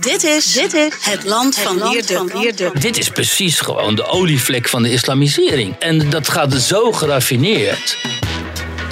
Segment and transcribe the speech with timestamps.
[0.00, 1.88] Dit is, dit is het land van
[2.32, 2.80] Leerduk.
[2.80, 5.74] Dit is precies gewoon de olievlek van de islamisering.
[5.78, 7.96] En dat gaat zo geraffineerd.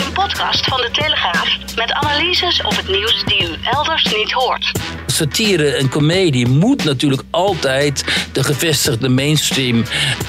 [0.06, 4.72] Een podcast van de Telegraaf met analyses op het nieuws die u elders niet hoort.
[5.06, 9.84] Satire en comedie moet natuurlijk altijd de gevestigde mainstream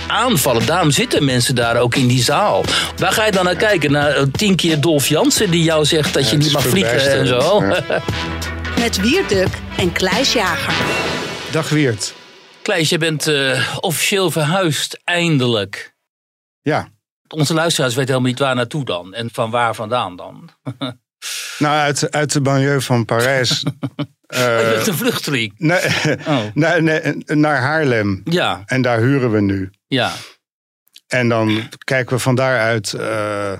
[0.07, 0.65] aanvallen.
[0.65, 2.63] Daarom zitten mensen daar ook in die zaal.
[2.97, 3.91] Waar ga je dan naar kijken?
[3.91, 7.27] Naar eh, tien keer Dolf Jansen die jou zegt dat je niet mag vliegen en
[7.27, 7.63] zo.
[8.85, 10.73] Met Wierduk en Kleis Jager.
[11.51, 12.13] Dag Wiert.
[12.61, 15.95] Kleis, je bent eh, officieel verhuisd, eindelijk.
[16.61, 16.87] Ja,
[17.27, 19.13] Onze luisteraars weten helemaal niet waar naartoe dan.
[19.13, 20.49] En van waar vandaan dan.
[21.59, 23.59] nou uit, uit de banlieue van Parijs.
[23.59, 23.71] je
[24.27, 25.53] eh, bent een vluchteling.
[25.57, 25.83] naar,
[26.27, 26.43] Oh.
[26.53, 28.21] naar, naar- naar Haarlem.
[28.23, 29.69] Ja, En daar huren we nu.
[29.87, 30.11] ja.
[31.07, 33.59] En dan kijken we van daaruit eh,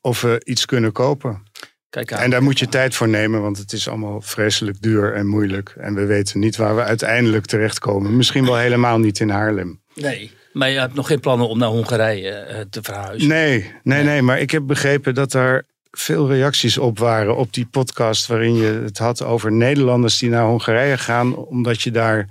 [0.00, 1.46] of we iets kunnen kopen.
[1.90, 2.20] Kijk aan.
[2.20, 5.74] En daar moet je tijd voor nemen, want het is allemaal vreselijk duur en moeilijk.
[5.78, 8.16] En we weten niet waar we uiteindelijk terechtkomen.
[8.16, 9.80] Misschien wel helemaal niet in Haarlem.
[9.94, 13.28] Nee, maar je hebt nog geen plannen om naar Hongarije eh, te verhuizen.
[13.28, 14.22] Nee, nee, nee.
[14.22, 18.26] Maar ik heb begrepen dat er veel reacties op waren op die podcast.
[18.26, 21.36] waarin je het had over Nederlanders die naar Hongarije gaan.
[21.36, 22.28] omdat je daar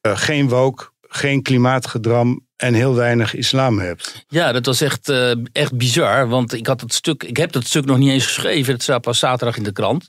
[0.00, 4.24] eh, geen woke, geen klimaatgedram en heel weinig islam hebt.
[4.28, 6.28] Ja, dat was echt, eh, echt bizar.
[6.28, 8.72] Want ik, had dat stuk, ik heb dat stuk nog niet eens geschreven.
[8.72, 10.06] Het staat pas zaterdag in de krant.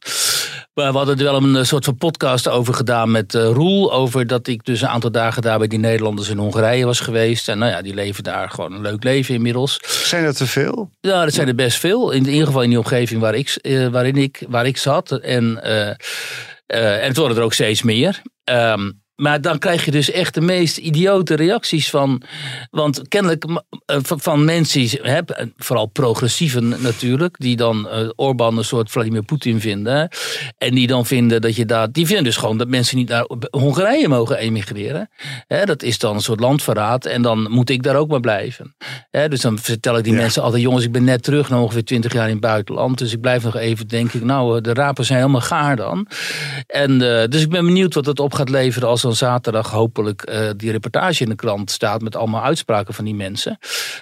[0.74, 3.94] Maar we hadden er wel een eh, soort van podcast over gedaan met eh, Roel.
[3.94, 7.50] Over dat ik dus een aantal dagen daar bij die Nederlanders in Hongarije was geweest.
[7.50, 9.80] En nou ja, die leven daar gewoon een leuk leven inmiddels.
[10.08, 10.92] Zijn dat te veel?
[11.00, 12.12] Ja, dat zijn er best veel.
[12.12, 13.58] In, ieder geval in die omgeving waar ik,
[13.92, 15.12] waarin ik, waar ik zat.
[15.12, 18.22] En, en het worden er ook steeds meer.
[18.44, 22.22] Ehm, maar dan krijg je dus echt de meest idiote reacties van.
[22.72, 23.46] Want kennelijk
[23.86, 25.20] eh, van, mensen, hè,
[25.58, 30.10] vooral progressieven natuurlijk, die dan eh Orbán een soort Vladimir Poetin vinden.
[30.58, 31.92] En die dan vinden dat je daar.
[31.92, 35.10] Die vinden dus gewoon dat mensen niet naar Hongarije mogen emigreren.
[35.48, 37.06] Hè, dat is dan een soort landverraad.
[37.06, 38.76] En dan moet ik daar ook maar blijven.
[39.12, 40.20] Hè, dus dan vertel ik die Ja.
[40.20, 42.98] mensen altijd: jongens, ik ben net terug na ongeveer 20 jaar in het buitenland.
[42.98, 46.08] Dus ik blijf nog even, denk ik, nou, eh, de rapen zijn helemaal gaar dan.
[46.68, 46.98] En,
[47.30, 51.24] dus ik ben benieuwd wat het op gaat leveren als zaterdag hopelijk eh, die reportage
[51.24, 53.58] in de krant staat met allemaal uitspraken van die mensen.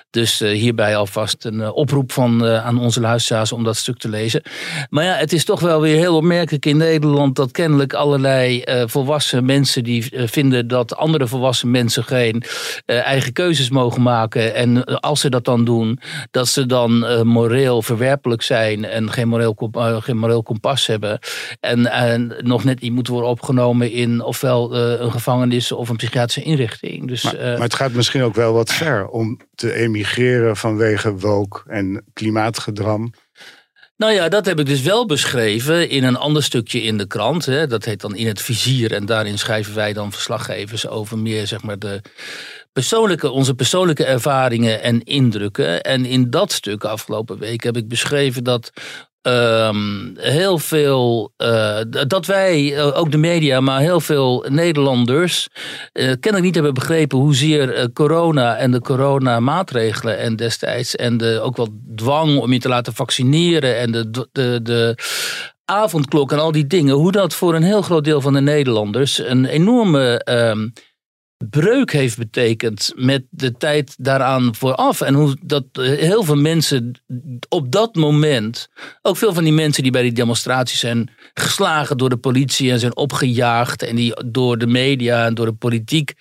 [0.09, 4.09] Dus eh, hierbij alvast een eh, oproep van, aan onze luisteraars om dat stuk te
[4.09, 4.41] lezen.
[4.89, 9.45] Maar ja, het is toch wel weer heel opmerkelijk in Nederland dat kennelijk allerlei volwassen
[9.45, 12.43] mensen die vinden dat andere volwassen mensen geen
[12.85, 14.55] eigen keuzes mogen maken.
[14.55, 15.99] En als ze dat dan doen,
[16.31, 21.19] dat ze dan moreel verwerpelijk zijn en geen moreel, geen moreel kompas hebben.
[21.59, 26.43] En, en nog net niet moeten worden opgenomen in ofwel een gevangenis of een psychiatrische
[26.43, 27.07] inrichting.
[27.07, 31.15] Dus, Maar, eh, maar het gaat misschien ook wel wat ver om te emigreren vanwege
[31.15, 33.13] woke en klimaatgedram.
[33.99, 37.45] Nou ja, dat heb ik dus wel beschreven in een ander stukje in de krant.
[37.45, 37.67] Hè.
[37.67, 38.93] Dat heet dan In het Vizier.
[38.93, 42.01] En daarin schrijven wij dan verslaggevers over meer zeg maar de
[42.71, 45.81] persoonlijke, onze persoonlijke ervaringen en indrukken.
[45.81, 48.71] En in dat stuk afgelopen week heb ik beschreven dat
[49.21, 55.47] ehm, heel veel, eh, dat wij, eh, ook de media, maar heel veel Nederlanders,
[55.91, 61.57] eh, kennelijk niet hebben begrepen hoezeer corona en de coronamaatregelen en destijds en de, ook
[61.57, 64.95] wel dwang om je te laten vaccineren en de, de, de
[65.65, 69.17] avondklok en al die dingen, hoe dat voor een heel groot deel van de Nederlanders
[69.17, 70.67] een enorme ehm,
[71.49, 75.01] breuk heeft betekend met de tijd daaraan vooraf.
[75.01, 77.01] En hoe dat eh, heel veel mensen
[77.49, 78.69] op dat moment,
[79.01, 82.79] ook veel van die mensen die bij die demonstraties zijn geslagen door de politie en
[82.79, 86.13] zijn opgejaagd en die door de media en door de politiek,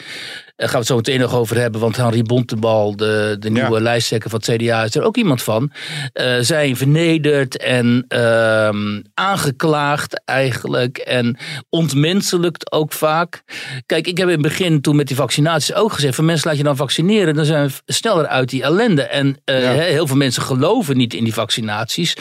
[0.67, 3.81] gaan we het zo meteen nog over hebben, want Henri Bontebal, de, de nieuwe Ja.
[3.81, 5.73] lijsttrekker van het CDA, is er ook iemand van,
[6.13, 11.37] eh, zijn vernederd en ehm, aangeklaagd eigenlijk en
[11.71, 13.43] ontmenselijkt ook vaak.
[13.87, 16.59] Kijk, ik heb in het begin toen met die vaccinaties ook gezegd, van mensen laat
[16.59, 19.03] je dan vaccineren, dan zijn we sneller uit die ellende.
[19.03, 19.71] En eh, Ja.
[19.73, 22.17] heel veel mensen geloven niet in die vaccinaties.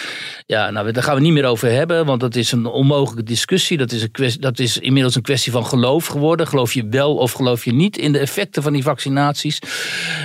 [0.46, 3.78] Ja, nou, daar gaan we niet meer over hebben, want dat is een onmogelijke discussie.
[3.78, 6.48] Dat is, een kwestie, dat is inmiddels een kwestie van geloof geworden.
[6.48, 9.60] Geloof je wel of geloof je niet in de effecten van die vaccinaties.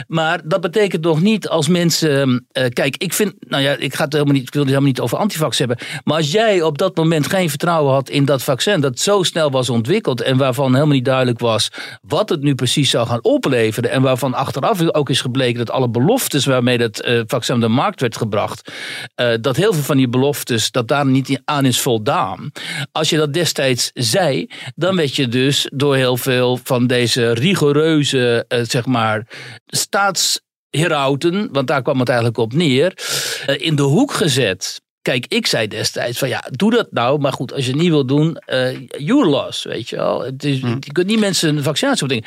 [0.09, 2.47] Maar dat betekent nog niet als mensen.
[2.53, 3.35] eh, kijk, ik vind.
[3.49, 5.79] Nou ja, ik, ga het helemaal niet, ik wil het helemaal niet over antivax hebben.
[6.05, 8.81] Maar als jij op dat moment geen vertrouwen had in dat vaccin.
[8.81, 10.21] dat zo snel was ontwikkeld.
[10.23, 11.69] en waarvan helemaal niet duidelijk was.
[12.03, 13.91] wat het nu precies zou gaan opleveren.
[13.91, 17.69] en waarvan achteraf ook is gebleken dat alle beloftes waarmee dat eh, vaccin op de
[17.69, 18.73] markt werd gebracht.
[19.15, 20.71] eh, dat heel veel van die beloftes.
[20.71, 22.51] dat daar niet aan is voldaan.
[22.93, 24.47] Als je dat destijds zei.
[24.75, 27.92] dan werd je dus door heel veel van deze rigoureuze.
[28.49, 29.27] Eh, zeg maar.
[29.67, 31.53] staatsherauten.
[31.53, 32.93] want daar kwam het eigenlijk op neer.
[33.47, 34.81] eh, in de hoek gezet.
[35.03, 37.19] Kijk, ik zei destijds van ja, doe dat nou.
[37.19, 40.23] Maar goed, als je het niet wil doen, eh your loss, weet je wel.
[40.23, 42.25] Het is, Je kunt niet mensen een vaccinatie.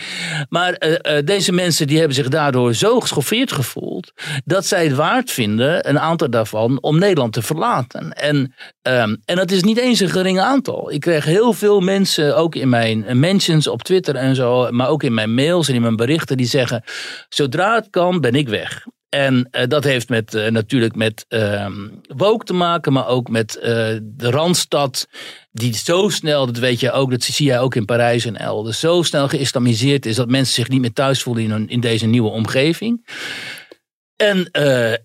[0.50, 4.12] Maar eh, eh, deze mensen die hebben zich daardoor zo geschoffeerd gevoeld...
[4.46, 8.14] dat zij het waard vinden, een aantal daarvan, om Nederland te verlaten.
[8.14, 10.92] En, ehm, en dat is niet eens een gering aantal.
[10.92, 14.72] Ik kreeg heel veel mensen, ook in mijn mentions op Twitter en zo...
[14.72, 16.84] maar ook in mijn mails en in mijn berichten, die zeggen...
[17.30, 18.86] zodra het kan, ben ik weg.
[19.10, 21.26] En eh, dat heeft met, eh, natuurlijk met
[22.16, 23.72] woke te maken, maar ook met eh,
[24.02, 25.08] de Randstad.
[25.52, 28.80] Die zo snel, dat weet je ook, dat zie je ook in Parijs en elders,
[28.80, 32.30] zo snel geïslamiseerd is dat mensen zich niet meer thuis voelen in, in deze nieuwe
[32.30, 33.08] omgeving.
[34.16, 34.52] En,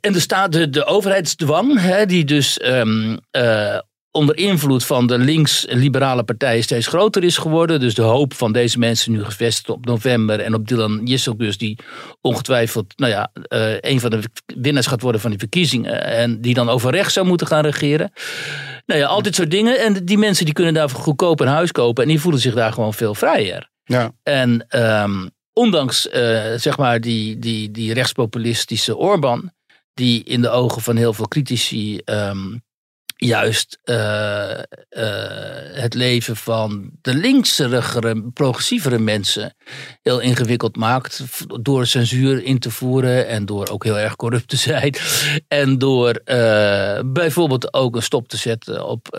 [0.00, 3.78] en er staat de, de overheidsdwang, hè, die dus ehm, eh,
[4.10, 7.80] onder invloed van de links-liberale partijen steeds groter is geworden.
[7.80, 11.78] Dus de hoop van deze mensen nu gevestigd op november en op Dylan Jisselgus, die
[12.20, 14.22] ongetwijfeld nou ja, eh, een van de
[14.56, 16.04] winnaars gaat worden van die verkiezingen.
[16.04, 18.12] En die dan over rechts zou moeten gaan regeren.
[18.86, 19.78] Nou ja, al dit soort dingen.
[19.78, 22.72] En die mensen die kunnen daar goedkoop een huis kopen en die voelen zich daar
[22.72, 23.70] gewoon veel vrijer.
[23.84, 29.52] Ja, En ehm, ondanks eh, zeg maar die, die, die rechtspopulistische Orbán,
[29.94, 32.56] die in de ogen van heel veel critici ehm,
[33.20, 34.64] juist eh, eh,
[35.72, 39.54] het leven van de linkserigere, progressievere mensen
[40.02, 41.22] heel ingewikkeld maakt.
[41.62, 44.94] Door censuur in te voeren en door ook heel erg corrupt te zijn.
[45.48, 49.18] En door eh, bijvoorbeeld ook een stop te zetten op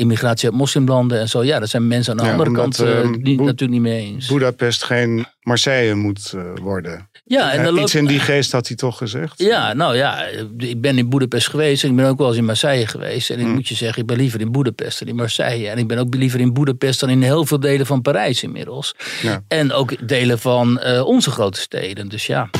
[0.00, 1.44] immigratie uit moslimlanden en zo.
[1.44, 3.70] Ja, dat zijn mensen aan de Ja, andere omdat, kant eh, eh, niet, Boe- natuurlijk
[3.70, 4.26] niet mee eens.
[4.26, 7.08] Boedapest geen Marseille moet eh, worden.
[7.24, 9.34] Ja, en dan Iets in die geest had hij toch gezegd?
[9.42, 10.24] ja, nou ja,
[10.58, 13.30] ik ben in Boedapest geweest en ik ben ook wel eens in Marseille geweest.
[13.30, 13.54] En ik Hmm.
[13.54, 15.68] moet je zeggen, ik ben liever in Boedapest dan in Marseille.
[15.68, 18.94] En ik ben ook liever in Boedapest dan in heel veel delen van Parijs inmiddels.
[19.22, 19.42] Ja.
[19.48, 22.08] En ook delen van eh, onze grote steden.
[22.08, 22.50] Dus ja.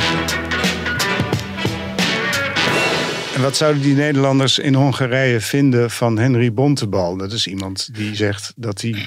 [3.40, 7.16] Wat zouden die Nederlanders in Hongarije vinden van Henry Bontebal?
[7.16, 9.06] Dat is iemand die zegt dat hij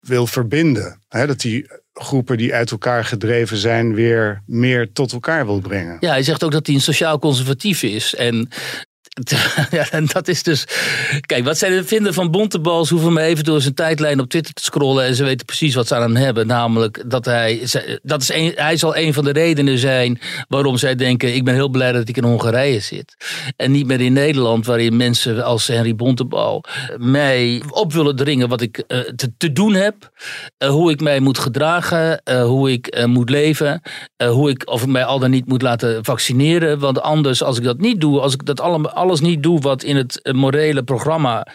[0.00, 1.00] wil verbinden.
[1.08, 5.96] Dat hij groepen die uit elkaar gedreven zijn weer meer tot elkaar wil brengen.
[6.00, 8.14] Ja, hij zegt ook dat hij een sociaal conservatief is.
[8.14, 8.48] En
[9.70, 10.66] ja, en dat is dus.
[11.20, 14.28] Kijk, wat zij er vinden van Bontebal, ze hoeven me even door zijn tijdlijn op
[14.28, 15.04] Twitter te scrollen.
[15.04, 16.46] En ze weten precies wat ze aan hem hebben.
[16.46, 17.68] Namelijk dat hij.
[18.02, 21.68] Dat is hij zal een van de redenen zijn waarom zij denken: ik ben heel
[21.68, 23.14] blij dat ik in Hongarije zit.
[23.56, 26.64] En niet meer in Nederland, waarin mensen als Henry Bontebal
[26.96, 30.10] mij op willen dringen wat ik eh, te, te doen heb.
[30.58, 33.82] eh, hoe ik mij moet gedragen, eh, hoe ik moet leven.
[34.22, 36.78] hoe ik of ik mij al dan niet moet laten vaccineren.
[36.78, 39.82] Want anders, als ik dat niet doe, als ik dat allemaal, alles niet doe wat
[39.82, 41.46] in het eh, morele programma,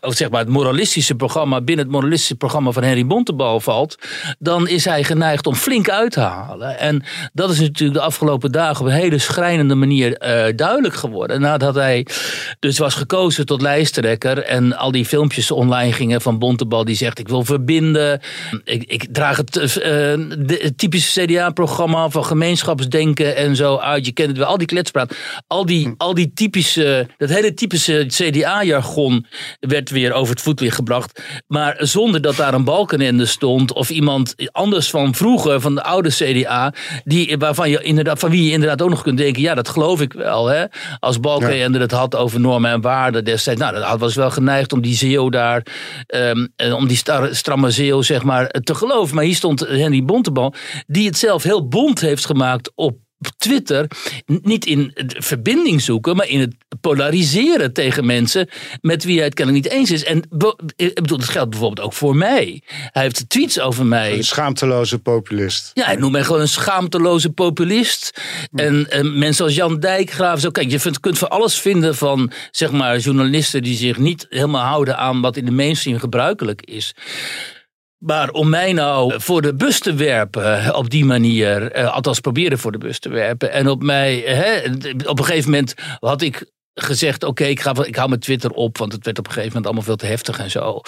[0.00, 3.96] of, zeg maar het moralistische programma, binnen het moralistische programma van Henry Bontebal valt,
[4.38, 6.78] dan is hij geneigd om flink uit te halen.
[6.78, 11.40] En dat is natuurlijk de afgelopen dagen op een hele schrijnende manier eh, duidelijk geworden.
[11.40, 12.06] Nadat hij
[12.58, 17.18] dus was gekozen tot lijsttrekker en al die filmpjes online gingen van Bontebal die zegt
[17.18, 18.20] ik wil verbinden.
[18.64, 19.90] Ik, ik draag het, eh,
[20.38, 24.06] de- het typische CDA-programma van gemeenschapsdenken en zo uit.
[24.06, 25.14] Je kent het wel, al die kletspraat.
[25.46, 26.69] Al die, al die typische,
[27.16, 29.26] dat hele typische CDA-jargon
[29.60, 31.22] werd weer over het voetlicht gebracht.
[31.46, 36.10] Maar zonder dat daar een Balkenende stond of iemand anders van vroeger, van de oude
[36.10, 36.72] CDA,
[37.04, 40.00] die, waarvan je inderdaad, van wie je inderdaad ook nog kunt denken, ja, dat geloof
[40.00, 40.46] ik wel.
[40.46, 40.64] Hè?
[40.98, 44.80] Als Balkenende het had over normen en waarden destijds, nou, dat was wel geneigd om
[44.80, 45.66] die zeeuw daar,
[46.06, 47.00] ehm, eh, om die
[47.30, 49.14] stramme zeeuw, zeg maar, te geloven.
[49.14, 50.54] Maar hier stond Henry Bontebal,
[50.86, 52.98] die het zelf heel bond heeft gemaakt op
[53.36, 53.86] Twitter
[54.26, 58.48] niet in verbinding zoeken, maar in het polariseren tegen mensen
[58.80, 60.04] met wie hij het kennelijk niet eens is.
[60.04, 62.62] En be- ik bedoel, dat geldt bijvoorbeeld ook voor mij.
[62.66, 64.12] Hij heeft tweets over mij.
[64.16, 65.70] Een schaamteloze populist.
[65.74, 68.20] Ja, hij noemt mij gewoon een schaamteloze populist.
[68.54, 70.40] En, eh, mensen als Jan Dijkgraaf.
[70.40, 74.26] Zo, kijk, je vindt, kunt voor alles vinden van zeg maar, journalisten die zich niet
[74.30, 76.94] helemaal houden aan wat in de mainstream gebruikelijk is.
[78.00, 82.20] Maar om mij nou voor de bus te werpen eh, op die manier, eh, althans
[82.20, 83.52] proberen voor de bus te werpen.
[83.52, 84.60] En op mij, hè,
[85.06, 86.50] op een gegeven moment had ik
[86.82, 89.52] gezegd: Oké, ik ik, ik hou mijn Twitter op, want het werd op een gegeven
[89.52, 90.80] moment allemaal veel te heftig en zo.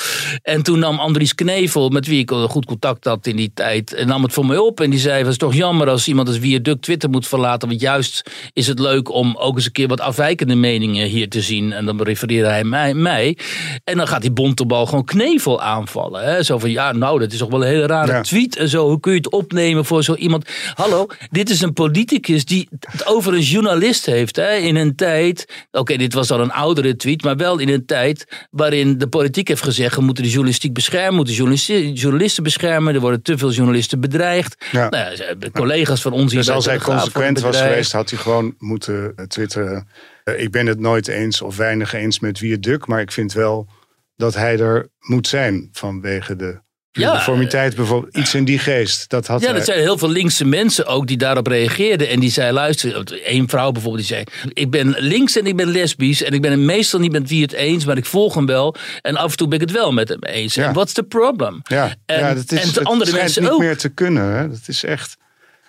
[0.42, 4.06] En toen nam Andries Knevel, met wie ik goed contact had in die tijd, en
[4.06, 4.80] nam het voor mij op.
[4.80, 7.68] En die zei: Het is toch jammer als iemand als Viaduct Twitter moet verlaten.
[7.68, 11.40] Want juist is het leuk om ook eens een keer wat afwijkende meningen hier te
[11.40, 11.72] zien.
[11.72, 12.94] En dan refereerde hij mij.
[12.94, 13.38] mij.
[13.84, 16.24] En dan gaat die bontebal gewoon Knevel aanvallen.
[16.24, 16.42] Hè?
[16.42, 18.88] Zo van: Ja, nou, dat is toch wel een hele rare tweet en zo.
[18.88, 20.48] Hoe kun je het opnemen voor zo iemand?
[20.74, 24.54] Hallo, dit is een politicus die het over een journalist heeft hè?
[24.54, 25.66] in een tijd.
[25.82, 29.48] Oké, dit was al een oudere tweet, maar wel in een tijd waarin de politiek
[29.48, 32.94] heeft gezegd: we moeten de journalistiek beschermen, moeten journalisten, journalisten beschermen.
[32.94, 34.64] Er worden te veel journalisten bedreigd.
[34.70, 34.88] Ja.
[34.88, 35.16] Nou,
[35.52, 36.32] collega's van ons.
[36.32, 39.88] Dus als hij consequent was geweest, had hij gewoon moeten twitteren.
[40.24, 43.12] Uh, ik ben het nooit eens of weinig eens met wie het duk, maar ik
[43.12, 43.68] vind wel
[44.16, 46.60] dat hij er moet zijn vanwege de.
[46.92, 49.08] Uniformiteit bijvoorbeeld, iets in die geest.
[49.10, 52.08] Dat had ja, er zijn heel veel linkse mensen ook die daarop reageerden.
[52.08, 54.52] En die zei, luister, één vrouw bijvoorbeeld die zei...
[54.52, 57.42] ik ben links en ik ben lesbisch en ik ben het meestal niet met wie
[57.42, 57.84] het eens...
[57.84, 60.22] maar ik volg hem wel en af en toe ben ik het wel met hem
[60.22, 60.54] eens.
[60.54, 60.66] Ja.
[60.66, 61.60] En what's the problem?
[61.62, 64.36] Ja, en, ja dat is, en andere mensen niet meer te kunnen.
[64.36, 64.48] Hè?
[64.48, 65.16] Dat is echt...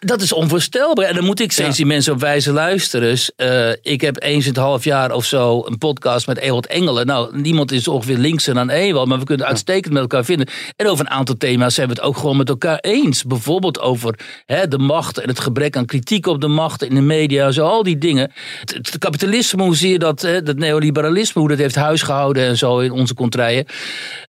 [0.05, 1.05] Dat is onvoorstelbaar.
[1.05, 3.17] En dan moet ik steeds die mensen op wijze luisteren.
[3.38, 7.05] Uh, ik heb eens in het half jaar of zo een podcast met Ewald Engelen.
[7.05, 10.48] Nou, niemand is ongeveer linkser dan Ewald, maar we kunnen het uitstekend met elkaar vinden.
[10.75, 13.24] En over een aantal thema's zijn we het ook gewoon met elkaar eens.
[13.24, 17.01] Bijvoorbeeld over hè, de macht en het gebrek aan kritiek op de macht in de
[17.01, 17.51] media.
[17.51, 18.31] Zo al die dingen.
[18.60, 22.79] Het, kapitalisme, hoe zie je dat, hè, dat neoliberalisme, hoe dat heeft huisgehouden en zo
[22.79, 23.65] in onze contraien.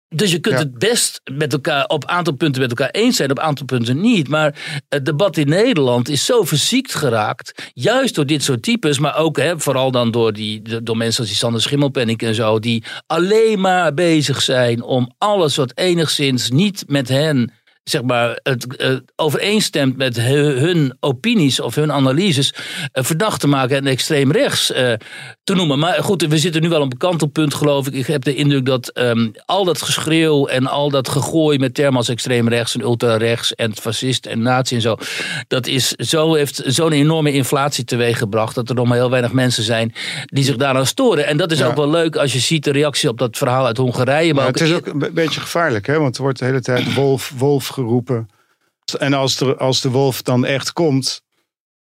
[0.09, 3.31] Dus je kunt het best met elkaar op een aantal punten met elkaar eens zijn,
[3.31, 4.27] op een aantal punten niet.
[4.27, 7.71] Maar het debat in Nederland is zo verziekt geraakt.
[7.73, 11.29] Juist door dit soort types, maar ook hè, vooral dan door, die, door mensen als
[11.29, 12.59] die Sander Schimmelpenning en zo.
[12.59, 17.51] Die alleen maar bezig zijn om alles wat enigszins niet met hen
[17.89, 23.77] zeg maar, het uh, overeenstemt met hun opinies of hun analyses uh, verdacht te maken
[23.77, 24.93] en extreem rechts uh,
[25.43, 25.79] te noemen.
[25.79, 27.93] Maar goed, we zitten nu wel op een kantelpunt, geloof ik.
[27.93, 31.97] Ik heb de indruk dat um, al dat geschreeuw en al dat gegooi met termen
[31.97, 34.97] als extreem rechts en ultra-rechts en fascist en nazi en zo,
[35.47, 39.63] dat is zo, heeft zo'n enorme inflatie teweeggebracht dat er nog maar heel weinig mensen
[39.63, 39.93] zijn
[40.25, 41.27] die zich daaraan storen.
[41.27, 43.77] En dat is ook wel leuk als je ziet de reactie op dat verhaal uit
[43.77, 44.33] Hongarije.
[44.33, 45.99] Maar het is ook een beetje gevaarlijk, hè?
[45.99, 48.27] want er wordt de hele tijd wolf, wolf geroepen.
[48.99, 51.21] En als de, als de wolf dan echt komt,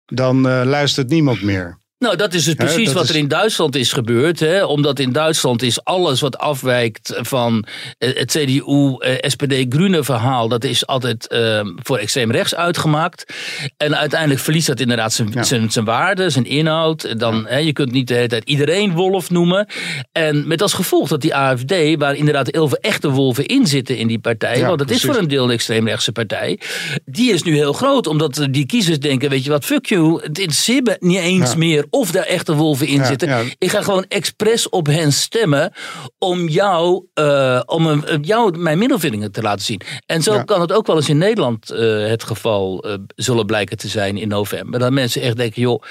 [0.06, 1.78] dan uh, luistert niemand meer.
[2.05, 4.39] Nou, dat is dus precies wat er in Duitsland is gebeurd.
[4.39, 4.65] Hè?
[4.65, 7.65] Omdat in Duitsland is alles wat afwijkt van
[7.97, 13.33] eh, het CDU, eh, SPD, Groene verhaal, dat is altijd uh, voor extreem rechts uitgemaakt.
[13.77, 17.19] En uiteindelijk verliest dat inderdaad zijn, zijn, zijn waarde, zijn inhoud.
[17.19, 19.67] Dan, hè, je kunt niet de hele tijd iedereen wolf noemen.
[20.12, 23.97] En met als gevolg dat die AFD, waar inderdaad heel veel echte wolven in zitten
[23.97, 26.59] in die partij, want het is voor een deel een extreemrechtse partij,
[27.05, 28.07] die is nu heel groot.
[28.07, 31.85] Omdat die kiezers denken, weet je wat, fuck you, het interesseert me niet eens meer
[31.96, 33.52] of daar echte wolven in zitten.
[33.58, 35.74] Ik ga gewoon expres op hen stemmen
[36.18, 39.82] om jou, uh, om een, jou mijn middelvingers te laten zien.
[40.06, 43.78] En zo kan het ook wel eens in Nederland uh, het geval uh, zullen blijken
[43.78, 44.80] te zijn in november.
[44.80, 45.82] Dat mensen echt denken, joh,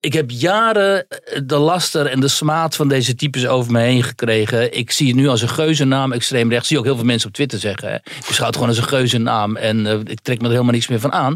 [0.00, 4.02] ik heb jaren eh, de laster en de smaad van deze types over me heen
[4.02, 4.76] gekregen.
[4.76, 6.68] Ik zie het nu als een geuzennaam, extreem rechts.
[6.68, 7.88] Zie ook heel veel mensen op Twitter zeggen.
[7.88, 7.94] Hè.
[7.94, 10.88] Ik beschouw het gewoon als een geuzennaam en uh, ik trek me er helemaal niets
[10.88, 11.34] meer van aan.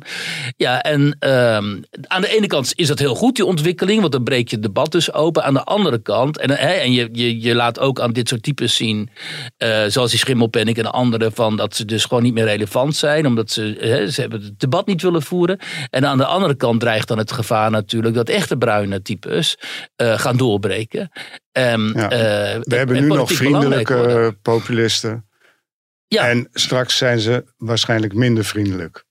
[0.56, 1.56] Ja, en uh,
[2.06, 4.64] aan de ene kant is dat heel goed, die ontwikkeling, want dan breek je het
[4.64, 5.44] debat dus open.
[5.44, 8.76] Aan de andere kant, en, en je, je, je laat ook aan dit soort types
[8.76, 9.10] zien,
[9.58, 13.26] uh, zoals die Schimmelpenning en andere, van dat ze dus gewoon niet meer relevant zijn,
[13.26, 15.58] omdat ze, ze hebben het debat niet willen voeren.
[15.90, 19.58] En aan de andere kant dreigt dan het gevaar natuurlijk dat echt bruine types
[20.02, 21.10] uh, gaan doorbreken.
[21.52, 21.76] Ja.
[21.76, 21.90] uh,
[22.60, 25.28] We hebben nu nog vriendelijke populisten.
[26.08, 26.28] Ja.
[26.28, 29.04] En straks zijn ze waarschijnlijk minder vriendelijk.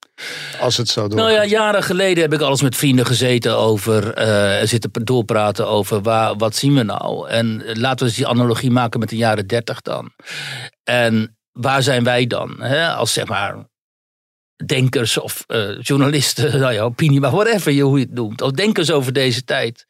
[0.59, 1.27] Als het zo doorgaat.
[1.27, 4.19] Nou ja, jaren geleden heb ik alles met vrienden gezeten over.
[4.27, 7.29] Uh, zitten doorpraten over waar, wat zien we nou.
[7.29, 10.11] En laten we eens die analogie maken met de jaren dertig dan.
[10.83, 12.61] En waar zijn wij dan?
[12.61, 12.87] Hè?
[12.87, 13.55] Als zeg maar
[14.65, 18.41] denkers of uh, journalisten, nou ja, opinie, maar whatever je, hoe je het noemt.
[18.41, 19.85] Of denkers over deze tijd.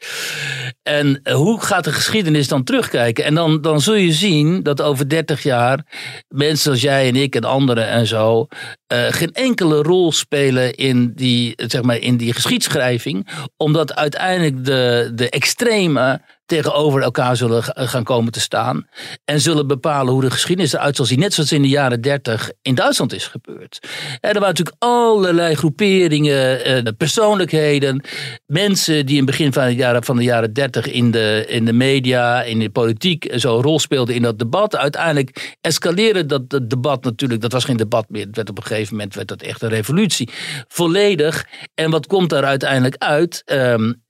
[0.84, 3.24] En uh, hoe gaat de geschiedenis dan terugkijken?
[3.24, 5.86] En dan, dan zul je zien dat over 30 jaar
[6.27, 8.48] mensen als jij en ik en anderen en zo
[8.94, 13.27] uh, geen enkele rol spelen in die, zeg maar, in die geschiedschrijving.
[13.58, 16.22] Omdat uiteindelijk de, de extreme
[16.53, 18.88] tegenover elkaar zullen gaan komen te staan.
[19.25, 21.19] En zullen bepalen hoe de geschiedenis eruit zal zien.
[21.19, 23.79] Net zoals in de jaren dertig in Duitsland is gebeurd.
[24.19, 28.03] En er waren natuurlijk allerlei groeperingen, eh, persoonlijkheden.
[28.45, 31.65] Mensen die in het begin van de jaren, van de jaren dertig in de, in
[31.65, 34.75] de media, in de politiek zo een rol speelden in dat debat.
[34.75, 37.41] Uiteindelijk escaleerde dat debat natuurlijk.
[37.41, 38.25] Dat was geen debat meer.
[38.25, 40.29] Het werd op een gegeven moment werd dat echt een revolutie.
[40.67, 41.45] Volledig.
[41.74, 43.41] En wat komt daar uiteindelijk uit?
[43.45, 44.01] Um,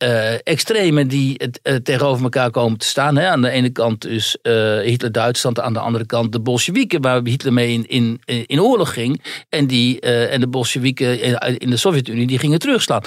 [0.43, 3.17] extremen die het tegenover elkaar komen te staan.
[3.17, 3.27] Hè?
[3.27, 7.53] Aan de ene kant dus uh, Hitler-Duitsland, aan de andere kant de Bolsjewieken, waar Hitler
[7.53, 9.23] mee in, in, in oorlog ging.
[9.49, 11.21] En, die, uh, en de Bolsjewieken
[11.59, 13.03] in de Sovjet-Unie, die gingen terugslaan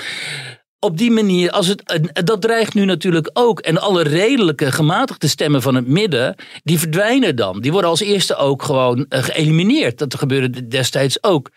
[0.87, 3.61] op die manier, als het, dat dreigt nu natuurlijk ook.
[3.61, 7.61] En alle redelijke, gematigde stemmen van het midden, die verdwijnen dan.
[7.61, 9.99] Die worden als eerste ook gewoon geëlimineerd.
[9.99, 11.51] Dat gebeurde destijds ook.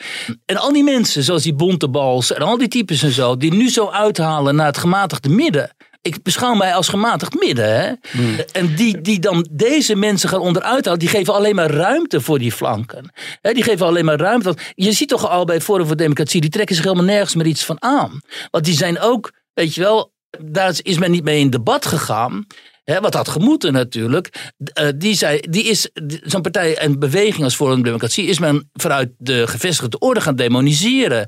[0.46, 3.70] En al die mensen, zoals die bontebals en al die types en zo, die nu
[3.70, 5.72] zo uithalen naar het gematigde midden.
[6.02, 7.80] Ik beschouw mij als gematigd midden.
[7.80, 7.94] Hè?
[8.12, 8.36] Hmm.
[8.52, 12.40] En die, die dan deze mensen gaan onderuit halen, die geven alleen maar ruimte voor
[12.40, 13.12] die flanken.
[13.42, 14.56] die geven alleen maar ruimte.
[14.76, 17.66] Je ziet toch al bij Forum voor Democratie, die trekken zich helemaal nergens meer iets
[17.66, 18.22] van aan.
[18.52, 22.46] Want die zijn ook, weet je wel, daar is men niet mee in debat gegaan.
[22.84, 24.54] wat had gemoeten natuurlijk.
[24.58, 25.90] Uh, die, zei, die is
[26.24, 30.36] zo'n partij en beweging als Forum voor Democratie is men vanuit de gevestigde orde gaan
[30.36, 31.28] demoniseren.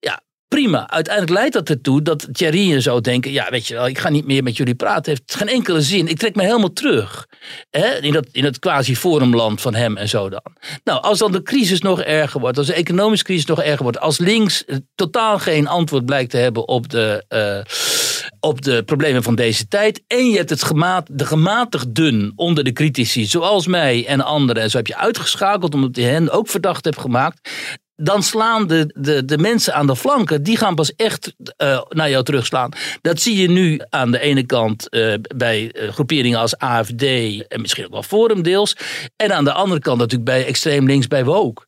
[0.00, 0.22] Ja,
[0.54, 0.88] prima.
[0.88, 4.08] Uiteindelijk leidt dat ertoe dat Thierry en zo denken: ja, weet je wel, ik ga
[4.08, 5.12] niet meer met jullie praten.
[5.12, 6.08] Heeft geen enkele zin.
[6.08, 7.26] Ik trek me helemaal terug.
[7.70, 7.98] Hè?
[8.00, 10.52] In, dat, in het quasi-forumland van hem en zo dan.
[10.84, 14.00] Nou, als dan de crisis nog erger wordt, als de economische crisis nog erger wordt,
[14.00, 14.64] als links
[14.94, 17.24] totaal geen antwoord blijkt te hebben op de.
[17.28, 17.74] Uh,
[18.40, 20.02] op de problemen van deze tijd.
[20.06, 24.62] En je hebt het gemaat, de gematigden onder de critici, zoals mij en anderen.
[24.62, 27.50] En zo heb je uitgeschakeld omdat je hen ook verdacht hebt gemaakt
[28.02, 32.10] dan slaan de, de, de mensen aan de flanken, die gaan pas echt uh, naar
[32.10, 32.72] jou terugslaan.
[33.02, 37.02] Dat zie je nu aan de ene kant uh, bij uh, groeperingen als AFD
[37.48, 38.76] en misschien ook wel Forum deels.
[39.16, 41.66] En aan de andere kant natuurlijk bij extreem links bij Woke.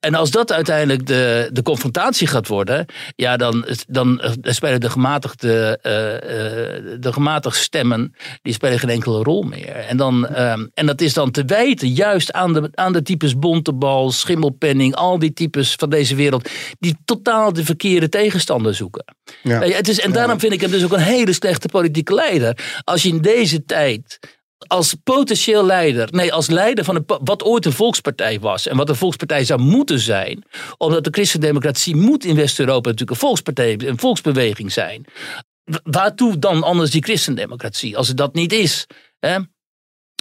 [0.00, 2.86] En als dat uiteindelijk de, de confrontatie gaat worden,
[3.16, 9.42] ja, dan, dan spelen de gematigde, uh, de gematigde stemmen, die spelen geen enkele rol
[9.42, 9.74] meer.
[9.74, 13.38] En, dan, uh, en dat is dan te wijten juist aan de, aan de types
[13.38, 19.04] Bontebal, Schimmelpenning, al die types van deze wereld, die totaal de verkeerde tegenstander zoeken.
[19.42, 19.60] Ja.
[19.60, 22.58] Het is, en daarom vind ik hem dus ook een hele slechte politieke leider.
[22.84, 24.18] Als je in deze tijd
[24.66, 28.88] als potentieel leider, nee, als leider van een, wat ooit een volkspartij was en wat
[28.88, 30.44] een volkspartij zou moeten zijn,
[30.76, 35.04] omdat de christendemocratie moet in West-Europa natuurlijk een volkspartij, een volksbeweging zijn.
[35.82, 38.86] Waartoe dan anders die christendemocratie, als het dat niet is?
[39.18, 39.38] Hè?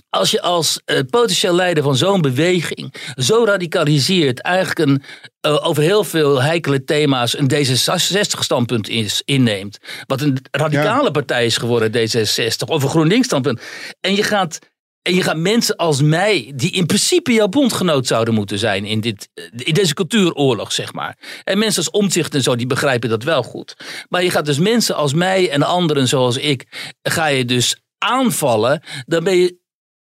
[0.10, 5.04] als je als uh, potentieel leider van zo'n beweging zo radicaliseert, eigenlijk een,
[5.48, 8.90] over heel veel heikele thema's een D66-standpunt
[9.26, 13.62] inneemt, wat een radicale partij is geworden, D66, of een GroenLinks-standpunt,
[14.00, 14.60] en je gaat.
[15.02, 19.02] En je gaat mensen als mij, die in principe jouw bondgenoot zouden moeten zijn in,
[19.02, 21.18] dit, in deze cultuuroorlog, zeg maar.
[21.44, 23.76] En mensen als Omtzigt en zo, die begrijpen dat wel goed.
[24.10, 26.66] Maar je gaat dus mensen als mij en anderen zoals ik,
[27.02, 28.84] ga je dus aanvallen.
[29.06, 29.58] Dan ben je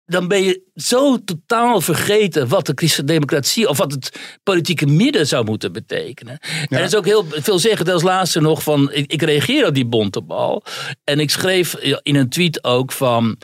[0.08, 5.46] dan ben je zo totaal vergeten wat de christendemocratie of wat het politieke midden zou
[5.46, 6.39] moeten betekenen.
[6.39, 7.91] En dat is ook heel veel zeggen.
[7.91, 10.63] Als laatste nog van, ik, ik reageer op die bontebal.
[11.04, 13.38] En ik schreef in een tweet ook van,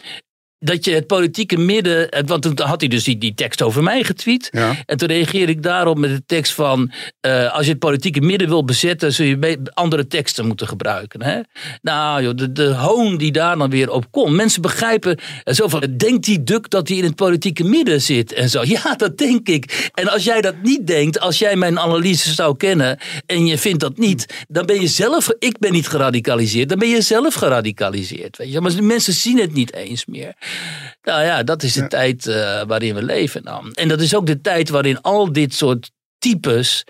[0.63, 2.25] dat je het politieke midden.
[2.25, 4.49] Want toen had hij dus die, die tekst over mij getweet.
[4.85, 6.91] En toen reageerde ik daarop met de tekst van.
[7.21, 9.13] Uh, als je het politieke midden wil bezetten.
[9.13, 11.23] zul je andere teksten moeten gebruiken.
[11.23, 11.39] Hè?
[11.81, 14.35] Nou, joh, de, de hoon die daar dan weer op komt.
[14.35, 15.19] Mensen begrijpen.
[15.43, 15.83] Eh, zo van.
[15.97, 18.33] Denkt die duk dat hij in het politieke midden zit?
[18.33, 18.61] En zo.
[18.73, 19.89] Ja, dat denk ik.
[19.93, 21.19] En als jij dat niet denkt.
[21.19, 22.97] Als jij mijn analyse zou kennen.
[23.25, 24.45] En je vindt dat niet.
[24.47, 25.29] Dan ben je zelf.
[25.39, 26.69] Ik ben niet geradicaliseerd.
[26.69, 28.37] Dan ben je zelf geradicaliseerd.
[28.37, 28.61] Weet je?
[28.61, 30.33] Maar mensen zien het niet eens meer.
[31.01, 33.73] Nou ja, dat is de tijd uh, waarin we leven dan.
[33.73, 36.83] En dat is ook de tijd waarin al dit soort types.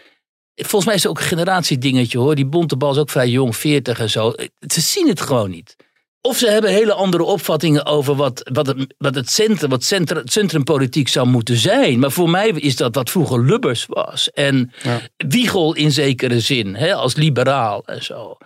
[0.55, 2.35] Volgens mij is het ook een generatiedingetje hoor.
[2.35, 4.33] Die Bontebal is ook vrij jong, 40 en zo.
[4.59, 5.75] Ze zien het gewoon niet.
[6.21, 10.27] Of ze hebben hele andere opvattingen over wat, wat, het, wat het centrum, wat centrum,
[10.27, 11.99] centrumpolitiek zou moeten zijn.
[11.99, 14.29] Maar voor mij is dat wat vroeger Lubbers was.
[14.29, 15.01] En ja.
[15.17, 18.37] Wiegel in zekere zin, hè, als liberaal en zo.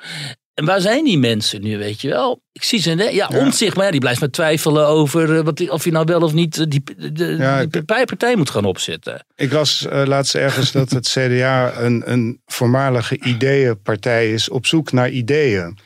[0.58, 2.42] En waar zijn die mensen nu, weet je wel?
[2.52, 3.28] Ik zie ze, ja, ja.
[3.28, 6.34] omzicht, maar ja, die blijft maar twijfelen over eh, wat, of je nou wel of
[6.34, 9.26] niet eh, die, de, ja, die partij moet gaan opzetten.
[9.36, 14.92] Ik las uh, laatst ergens dat het CDA een, een voormalige ideeënpartij is op zoek
[14.92, 15.78] naar ideeën.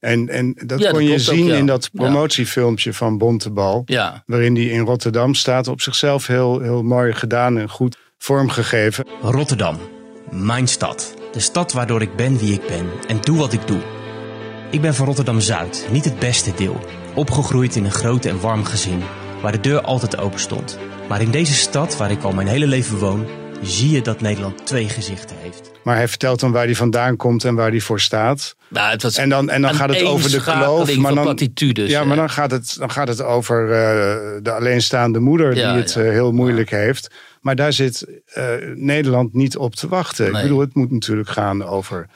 [0.00, 3.84] En, en dat kon je zien in dat promotiefilmpje van Bontebal.
[4.26, 5.68] Waarin die in Rotterdam staat.
[5.68, 9.06] Op zichzelf heel, heel mooi gedaan en goed vormgegeven.
[9.20, 9.78] Rotterdam,
[10.30, 11.14] mijn stad.
[11.32, 13.80] De stad waardoor ik ben wie ik ben en doe wat ik doe.
[14.70, 16.80] Ik ben van Rotterdam Zuid, niet het beste deel.
[17.14, 19.02] Opgegroeid in een groot en warm gezin,
[19.42, 20.78] waar de deur altijd open stond.
[21.08, 23.26] Maar in deze stad, waar ik al mijn hele leven woon,
[23.62, 25.70] zie je dat Nederland twee gezichten heeft.
[25.84, 28.56] Maar hij vertelt dan waar hij vandaan komt en waar hij voor staat.
[28.68, 30.96] Nou, het was en dan, en dan gaat het over de kloof.
[30.96, 31.38] Maar dan,
[31.74, 33.68] ja, maar dan gaat het, dan gaat het over uh,
[34.42, 37.10] de alleenstaande moeder die het uh, heel moeilijk heeft.
[37.40, 38.06] Maar daar zit
[38.38, 40.24] uh, Nederland niet op te wachten.
[40.24, 40.34] Nee.
[40.34, 42.08] Ik bedoel, het moet natuurlijk gaan over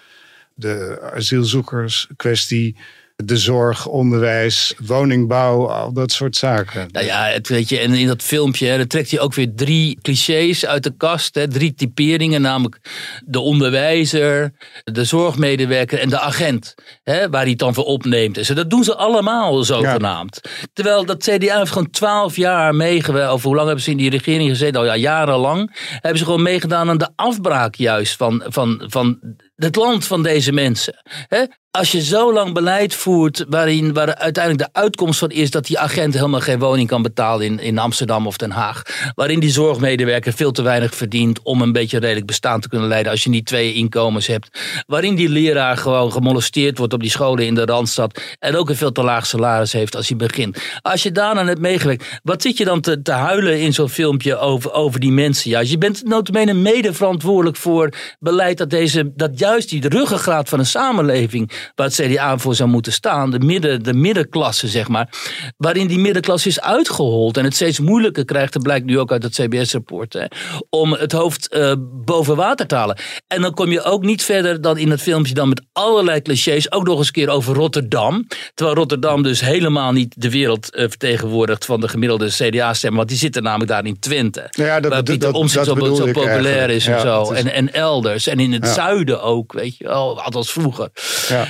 [0.61, 2.77] de asielzoekerskwestie.
[3.25, 6.89] De zorg, onderwijs, woningbouw, al dat soort zaken.
[6.93, 9.53] Nou ja, het, weet je, en in dat filmpje hè, dan trekt hij ook weer
[9.55, 11.35] drie clichés uit de kast.
[11.35, 12.79] Hè, drie typeringen, namelijk
[13.25, 14.53] de onderwijzer,
[14.85, 16.75] de zorgmedewerker en de agent.
[17.03, 18.39] Hè, waar hij het dan voor opneemt.
[18.39, 18.55] En zo.
[18.55, 20.41] Dat doen ze allemaal zogenaamd.
[20.73, 23.33] Terwijl dat CDA heeft gewoon twaalf jaar meegewerkt.
[23.33, 24.81] Of hoe lang hebben ze in die regering gezeten?
[24.81, 25.79] Al ja, jarenlang.
[25.91, 29.19] Hebben ze gewoon meegedaan aan de afbraak juist van, van, van
[29.57, 30.95] het land van deze mensen.
[31.29, 31.45] Hè?
[31.73, 35.79] Als je zo lang beleid voert waarin waar uiteindelijk de uitkomst van is dat die
[35.79, 38.83] agent helemaal geen woning kan betalen in, in Amsterdam of Den Haag.
[39.15, 43.13] Waarin die zorgmedewerker veel te weinig verdient om een beetje redelijk bestaan te kunnen leiden
[43.13, 44.61] als je niet twee inkomens hebt.
[44.87, 48.77] Waarin die leraar gewoon gemolesteerd wordt op die scholen in de Randstad en ook een
[48.77, 50.59] veel te laag salaris heeft als hij begint.
[50.83, 54.37] Als je daarna hebt meegewerkt, wat zit je dan te, te huilen in zo'n filmpje
[54.37, 55.51] over, over die mensen?
[55.51, 60.59] Ja, je bent notabene mede verantwoordelijk voor beleid dat, deze, dat juist die ruggengraat van
[60.59, 65.09] een samenleving waar het CDA voor zou moeten staan, de, midden, de middenklasse, zeg maar,
[65.57, 69.23] waarin die middenklasse is uitgehold en het steeds moeilijker krijgt, dat blijkt nu ook uit
[69.23, 70.29] het CBS-rapport,
[70.71, 71.73] om het hoofd uh,
[72.05, 72.99] boven water te halen.
[73.27, 76.73] En dan kom je ook niet verder dan in het filmpje dan met allerlei clichés,
[76.73, 80.81] ook nog eens een keer over Rotterdam, terwijl Rotterdam dus helemaal niet de wereld uh,
[80.89, 84.93] vertegenwoordigt van de gemiddelde CDA-stem, want die zitten namelijk daar in Twente, nou ja, dat,
[84.93, 85.75] waar Pieter dat, zo, zo
[86.13, 88.73] populair is ja, en zo, is, en, en elders, en in het Ja.
[88.73, 90.89] zuiden ook, weet je wel, althans vroeger.
[91.29, 91.47] ja.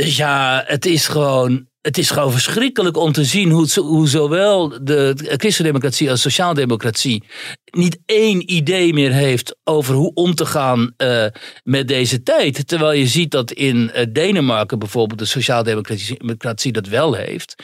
[0.00, 4.08] Dus ja, het is gewoon, het is gewoon verschrikkelijk om te zien hoe, zo- hoe
[4.08, 7.24] zowel de christendemocratie als sociaaldemocratie
[7.70, 11.26] niet één idee meer heeft over hoe om te gaan eh,
[11.64, 12.68] met deze tijd.
[12.68, 17.54] Terwijl je ziet dat in eh, Denemarken bijvoorbeeld de sociaaldemocratie democratie dat wel heeft.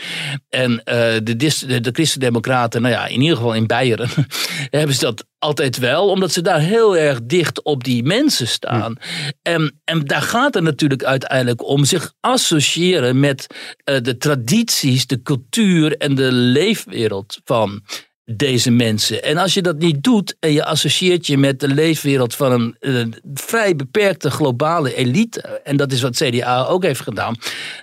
[0.49, 4.09] En eh, de, de, de christendemocraten, nou ja, in ieder geval in Beieren,
[4.71, 8.97] hebben ze dat altijd wel, omdat ze daar heel erg dicht op die mensen staan.
[9.43, 13.47] En, en daar gaat het natuurlijk uiteindelijk om zich associëren met
[13.85, 17.83] eh, de tradities, de cultuur en de leefwereld van
[18.25, 19.23] deze mensen.
[19.23, 23.15] En als je dat niet doet en je associeert je met de leefwereld van een
[23.35, 27.37] vrij beperkte globale elite, en dat is wat CDA ook heeft gedaan,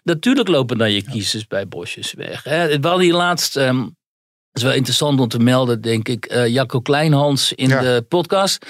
[0.03, 2.43] natuurlijk lopen dan je kiezers bij bosjes weg.
[2.43, 2.79] Hè.
[2.79, 3.57] We hadden hier laatst.
[3.57, 3.85] ehm,
[4.53, 6.25] dat is wel interessant om te melden, denk ik.
[6.25, 7.81] eh, Jacco Kleinhans in Ja.
[7.81, 8.65] de podcast.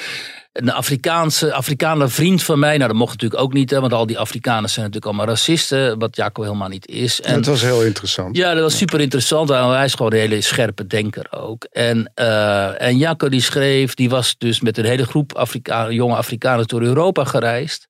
[0.54, 2.78] Een Afrikaanse, Afrikaner vriend van mij.
[2.78, 6.00] Nou, dat mocht natuurlijk ook niet, hè, want al die Afrikaners zijn natuurlijk allemaal racisten.
[6.00, 7.22] Wat Jacco helemaal niet is.
[7.22, 8.36] En, Dat was heel interessant.
[8.38, 9.50] ja, dat was super interessant.
[9.50, 11.64] Hij is gewoon een hele scherpe denker ook.
[11.72, 16.16] En, eh en Jacco die schreef, die was dus met een hele groep Afrika jonge
[16.16, 17.88] Afrikaners door Europa gereisd.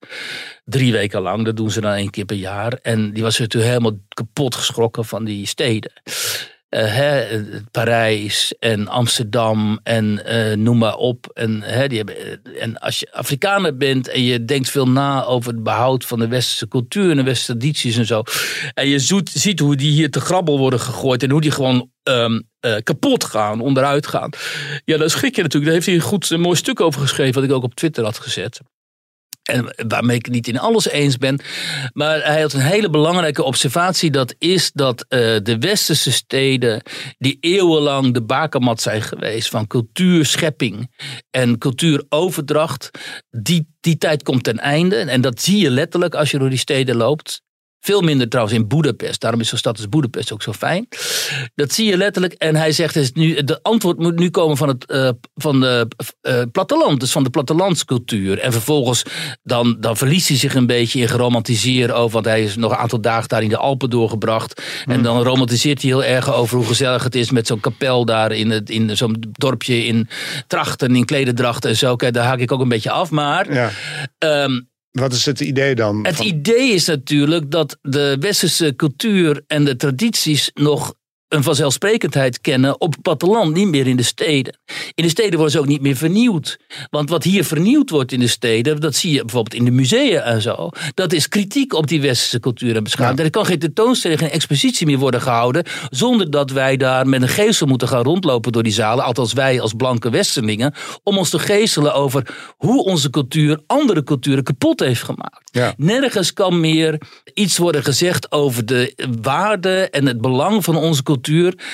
[0.66, 2.74] Drie weken lang, dat doen ze dan één keer per jaar.
[2.82, 5.92] En die was natuurlijk helemaal kapot geschrokken van die steden.
[6.74, 7.40] Eh, hè,
[7.72, 11.32] Parijs en Amsterdam en eh, noem maar op.
[11.34, 15.24] En, hè, die hebben, eh, en als je Afrikaner bent en je denkt veel na
[15.24, 18.24] over het behoud van de westerse cultuur en de westerse tradities en zo.
[18.74, 21.90] En je zoet, ziet hoe die hier te grabbel worden gegooid en hoe die gewoon
[22.04, 24.30] ehm, eh, kapot gaan, onderuit gaan.
[24.86, 25.66] Ja, dan schrik je natuurlijk.
[25.66, 28.04] Daar heeft hij een goed een mooi stuk over geschreven, wat ik ook op Twitter
[28.04, 28.60] had gezet.
[29.44, 31.40] En waarmee ik niet in alles eens ben.
[31.94, 34.12] Maar hij had een hele belangrijke observatie.
[34.12, 36.82] Dat is dat eh, de westerse steden.
[37.18, 39.50] die eeuwenlang de bakermat zijn geweest.
[39.50, 40.92] van cultuurschepping
[41.32, 42.90] en cultuuroverdracht.
[43.32, 44.96] Die, die tijd komt ten einde.
[44.96, 47.42] En dat zie je letterlijk als je door die steden loopt.
[47.86, 49.22] Veel minder trouwens in Boedapest.
[49.22, 50.88] Daarom is zo'n stad als Boedapest ook zo fijn.
[51.56, 52.34] Dat zie je letterlijk.
[52.34, 55.60] En hij zegt, het is nu, de antwoord moet nu komen van het eh, van
[55.60, 55.88] de,
[56.22, 57.00] eh, platteland.
[57.00, 58.40] Dus van de plattelandscultuur.
[58.40, 59.04] En vervolgens
[59.44, 62.12] dan, dan verliest hij zich een beetje in geromantiseren over.
[62.12, 64.62] Want hij is nog een aantal dagen daar in de Alpen doorgebracht.
[64.86, 68.32] En dan romantiseert hij heel erg over hoe gezellig het is met zo'n kapel daar
[68.32, 70.08] in, het, in zo'n dorpje in
[70.48, 71.96] trachten, in klederdrachten en zo.
[71.96, 73.12] Kijk, daar haak ik ook een beetje af.
[73.12, 73.70] Maar Ja.
[74.18, 74.60] ehm,
[74.94, 76.06] Wat is het idee dan?
[76.06, 80.94] het van- idee is natuurlijk dat de westerse cultuur en de tradities nog
[81.34, 84.58] een vanzelfsprekendheid kennen op het platteland, niet meer in de steden.
[84.94, 86.60] In de steden worden ze ook niet meer vernieuwd.
[86.90, 90.22] Want wat hier vernieuwd wordt in de steden, dat zie je bijvoorbeeld in de musea
[90.22, 93.20] en zo, dat is kritiek op die westerse cultuur en beschaving.
[93.20, 97.28] Er kan geen tentoonstelling, geen expositie meer worden gehouden, zonder dat wij daar met een
[97.30, 101.40] geestel moeten gaan rondlopen door die zalen, althans wij als blanke westerlingen, om ons te
[101.40, 105.42] geestelen over hoe onze cultuur andere culturen kapot heeft gemaakt.
[105.52, 105.74] Ja.
[105.78, 107.02] Nergens kan meer
[107.34, 111.22] iets worden gezegd over de waarde en het belang van onze cultuur,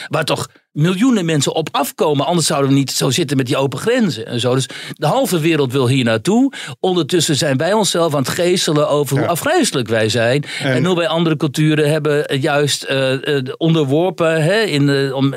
[0.08, 2.26] waar toch miljoenen mensen op afkomen.
[2.26, 4.54] Anders zouden we niet zo zitten met die open grenzen en zo.
[4.54, 6.54] Dus de halve wereld wil hier naartoe.
[6.80, 10.44] Ondertussen zijn wij onszelf aan het geestelen over hoe afgrijzelijk wij zijn.
[10.60, 15.34] En, hoe wij andere culturen hebben juist eh, eh, onderworpen hè, in, de, om,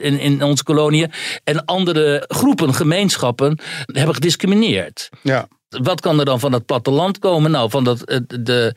[0.00, 1.10] in, in onze koloniën.
[1.44, 5.08] En andere groepen, gemeenschappen hebben gediscrimineerd.
[5.22, 5.48] Ja.
[5.68, 7.50] Wat kan er dan van het platteland komen?
[7.50, 8.74] Nou, van dat, eh, de,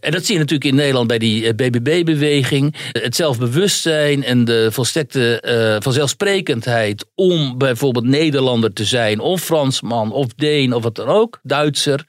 [0.00, 2.74] en dat zie je natuurlijk in Nederland bij die BBB-beweging.
[2.92, 10.26] Het zelfbewustzijn en de volstrekte uh, vanzelfsprekendheid om bijvoorbeeld Nederlander te zijn, of Fransman, of
[10.34, 12.04] Deen, of wat dan ook, Duitser.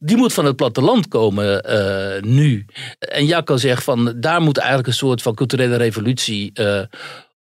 [0.00, 2.64] Die moet van het platteland komen uh, nu.
[2.98, 6.52] En Jacco zegt van daar moet eigenlijk een soort van culturele revolutie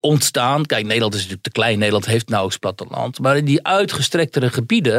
[0.03, 0.67] ontstaan.
[0.67, 1.79] Kijk, Nederland is natuurlijk te klein.
[1.79, 3.19] Nederland heeft nauwelijks platteland.
[3.19, 4.97] Maar in die uitgestrektere gebieden,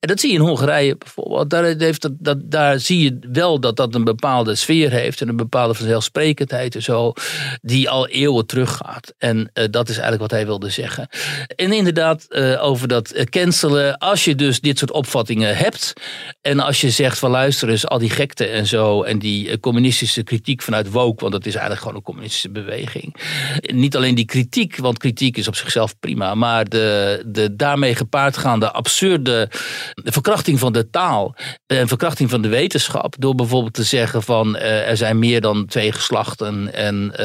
[0.00, 3.76] en dat zie je in Hongarije bijvoorbeeld, daar, heeft dat, daar zie je wel dat
[3.76, 7.12] dat een bepaalde sfeer heeft en een bepaalde vanzelfsprekendheid en zo,
[7.60, 9.14] die al eeuwen teruggaat.
[9.18, 11.08] En uh, dat is eigenlijk wat hij wilde zeggen.
[11.56, 15.92] En inderdaad, uh, over dat uh, cancelen, als je dus dit soort opvattingen hebt
[16.40, 20.22] en als je zegt van luister eens, al die gekte en zo en die communistische
[20.22, 23.16] kritiek vanuit woke, want dat is eigenlijk gewoon een communistische beweging.
[23.60, 27.94] Niet alleen die kritiek kritiek, want kritiek is op zichzelf prima, maar de, de daarmee
[27.94, 29.48] gepaardgaande absurde
[29.94, 31.34] verkrachting van de taal
[31.66, 35.66] en verkrachting van de wetenschap, door bijvoorbeeld te zeggen van uh, er zijn meer dan
[35.66, 37.16] twee geslachten en, uh,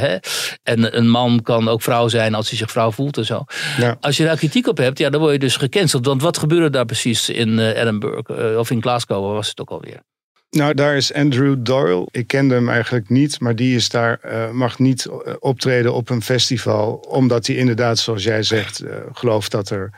[0.00, 0.16] hè,
[0.62, 3.44] en een man kan ook vrouw zijn als hij zich vrouw voelt en zo.
[3.78, 3.96] Ja.
[4.00, 6.06] Als je daar kritiek op hebt, ja, dan word je dus gecanceld.
[6.06, 10.00] Want wat gebeurde daar precies in uh, Edinburgh of in Glasgow was het ook alweer?
[10.56, 12.08] Nou, daar is Andrew Doyle.
[12.10, 16.10] Ik kende hem eigenlijk niet, maar die is daar, uh, mag niet eh, optreden op
[16.10, 16.92] een festival.
[17.08, 19.90] Omdat hij inderdaad, zoals jij zegt, uh, gelooft dat er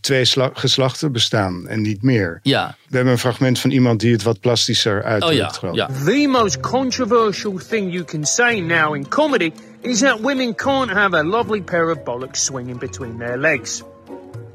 [0.00, 2.40] twee geslachten bestaan en niet meer.
[2.42, 2.76] Ja.
[2.88, 5.62] We hebben een fragment van iemand die het wat plastischer uitdrukt.
[5.62, 6.04] Oh ja, ja.
[6.04, 11.16] The most controversial thing you can say now in comedy is that women can't have
[11.16, 13.82] a lovely pair of bollocks swinging between their legs.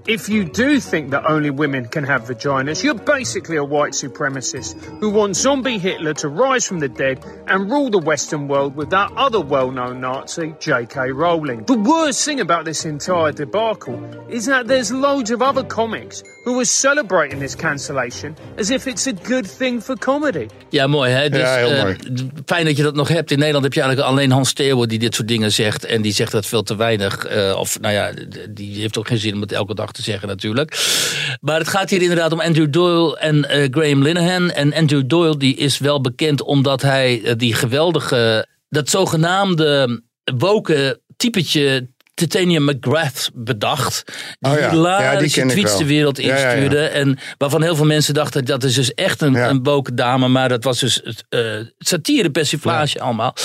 [0.07, 4.81] If you do think that only women can have vaginas, you're basically a white supremacist
[5.01, 8.89] who wants zombie Hitler to rise from the dead and rule the Western world with
[8.91, 11.11] that other well known Nazi, J.K.
[11.11, 11.65] Rowling.
[11.65, 16.57] The worst thing about this entire debacle is that there's loads of other comics who
[16.57, 20.47] are celebrating this cancellation as if it's a good thing for comedy.
[20.69, 21.29] Ja, mooi hè.
[21.29, 21.97] Dus, ja, heel uh, mooi.
[22.45, 23.31] Fijn dat je dat nog hebt.
[23.31, 25.85] In Nederland heb je eigenlijk alleen Hans Theeuwen die dit soort dingen zegt.
[25.85, 27.31] En die zegt dat veel te weinig.
[27.31, 28.11] Uh, of nou ja,
[28.49, 30.95] die heeft ook geen zin om het elke dag te zeggen natuurlijk.
[31.41, 34.51] Maar het gaat hier inderdaad om Andrew Doyle en uh, Graham Linehan.
[34.51, 40.01] En Andrew Doyle die is wel bekend omdat hij die geweldige, dat zogenaamde
[40.37, 44.03] woke typetje Titania McGrath bedacht.
[44.39, 44.69] Die Oh ja.
[44.69, 46.79] hilarische Ja, die tweets de wereld Ja, ja, instuurde.
[46.85, 50.27] En waarvan heel veel mensen dachten dat is dus echt een, een woke dame.
[50.27, 51.41] Maar dat was dus uh,
[51.77, 53.35] satire, persiflage allemaal.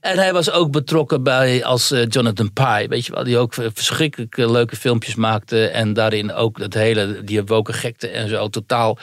[0.00, 2.86] En hij was ook betrokken bij als eh, Jonathan Pye.
[2.88, 5.66] Weet je wel, die ook verschrikkelijk leuke filmpjes maakte.
[5.66, 8.98] En daarin ook dat hele, die woke gekte en zo totaal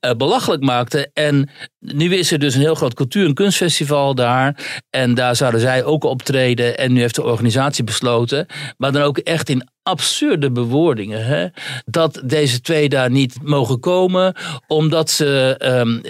[0.00, 1.10] eh, belachelijk maakte.
[1.14, 4.56] En nu is er dus een heel groot cultuur- en kunstfestival daar.
[4.90, 6.78] En daar zouden zij ook optreden.
[6.78, 8.46] En nu heeft de organisatie besloten.
[8.76, 11.24] Maar dan ook echt in absurde bewoordingen.
[11.26, 11.46] Hè?
[11.84, 14.34] Dat deze twee daar niet mogen komen.
[14.66, 15.56] Omdat ze.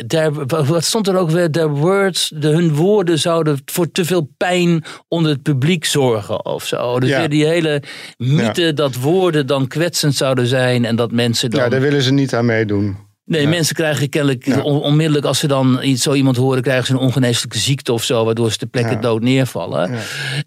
[0.07, 1.51] their- wat stond er ook weer?
[1.51, 2.33] Their words.
[2.35, 7.01] De, hun woorden zouden voor te veel pijn onder het publiek zorgen of zo.
[7.01, 7.19] Dus Ja.
[7.19, 7.83] weer die hele
[8.17, 10.85] mythe dat woorden dan kwetsend zouden zijn.
[10.85, 11.61] En dat mensen dan.
[11.61, 12.97] Ja, daar willen ze niet aan meedoen.
[13.29, 13.49] Nee, Ja.
[13.49, 14.61] mensen krijgen kennelijk Ja.
[14.61, 18.05] on- onmiddellijk als ze dan iets, zo iemand horen, krijgen ze een ongeneeslijke ziekte of
[18.05, 19.01] zo, waardoor ze ter plekke Ja.
[19.01, 19.91] dood neervallen.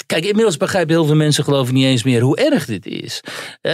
[0.06, 3.22] Kijk, inmiddels begrijpen heel veel mensen geloof ik niet eens meer hoe erg dit is.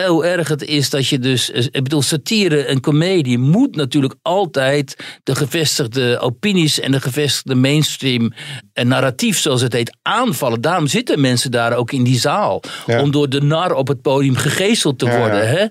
[0.07, 4.95] Hoe erg het is dat je dus, ik bedoel, satire en comedie moet natuurlijk altijd
[5.23, 8.33] de gevestigde opinies en de gevestigde mainstream
[8.77, 10.61] en narratief, zoals het heet, aanvallen.
[10.61, 12.61] Daarom zitten mensen daar ook in die zaal.
[12.85, 13.01] Ja.
[13.01, 15.39] Om door de nar op het podium gegezeld te Ja, worden.
[15.39, 15.45] ja.
[15.45, 15.65] Hè?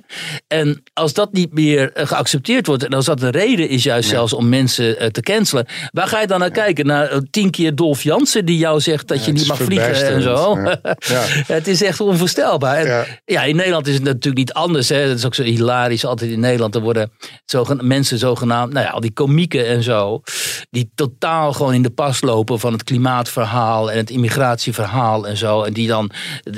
[0.46, 4.08] En als dat niet meer eh, geaccepteerd wordt, en als dat een reden is juist
[4.08, 6.86] zelfs om mensen eh, te cancelen, waar ga je dan naar kijken?
[6.86, 10.22] Naar eh, tien keer Dolf Jansen die jou zegt dat je niet mag vliegen en
[10.22, 10.56] zo.
[11.56, 12.84] het is echt onvoorstelbaar.
[12.84, 13.42] En, ja.
[13.42, 14.88] In Nederland is het natuurlijk niet anders.
[14.88, 14.96] Hè.
[14.96, 16.04] Het is ook zo hilarisch.
[16.04, 17.10] Altijd in Nederland er worden
[17.44, 20.22] zogen- mensen zogenaamd, nou ja, al die komieken en zo,
[20.70, 25.62] die totaal gewoon in de pas lopen van het klimaatverhaal en het immigratieverhaal en zo.
[25.62, 26.10] En die dan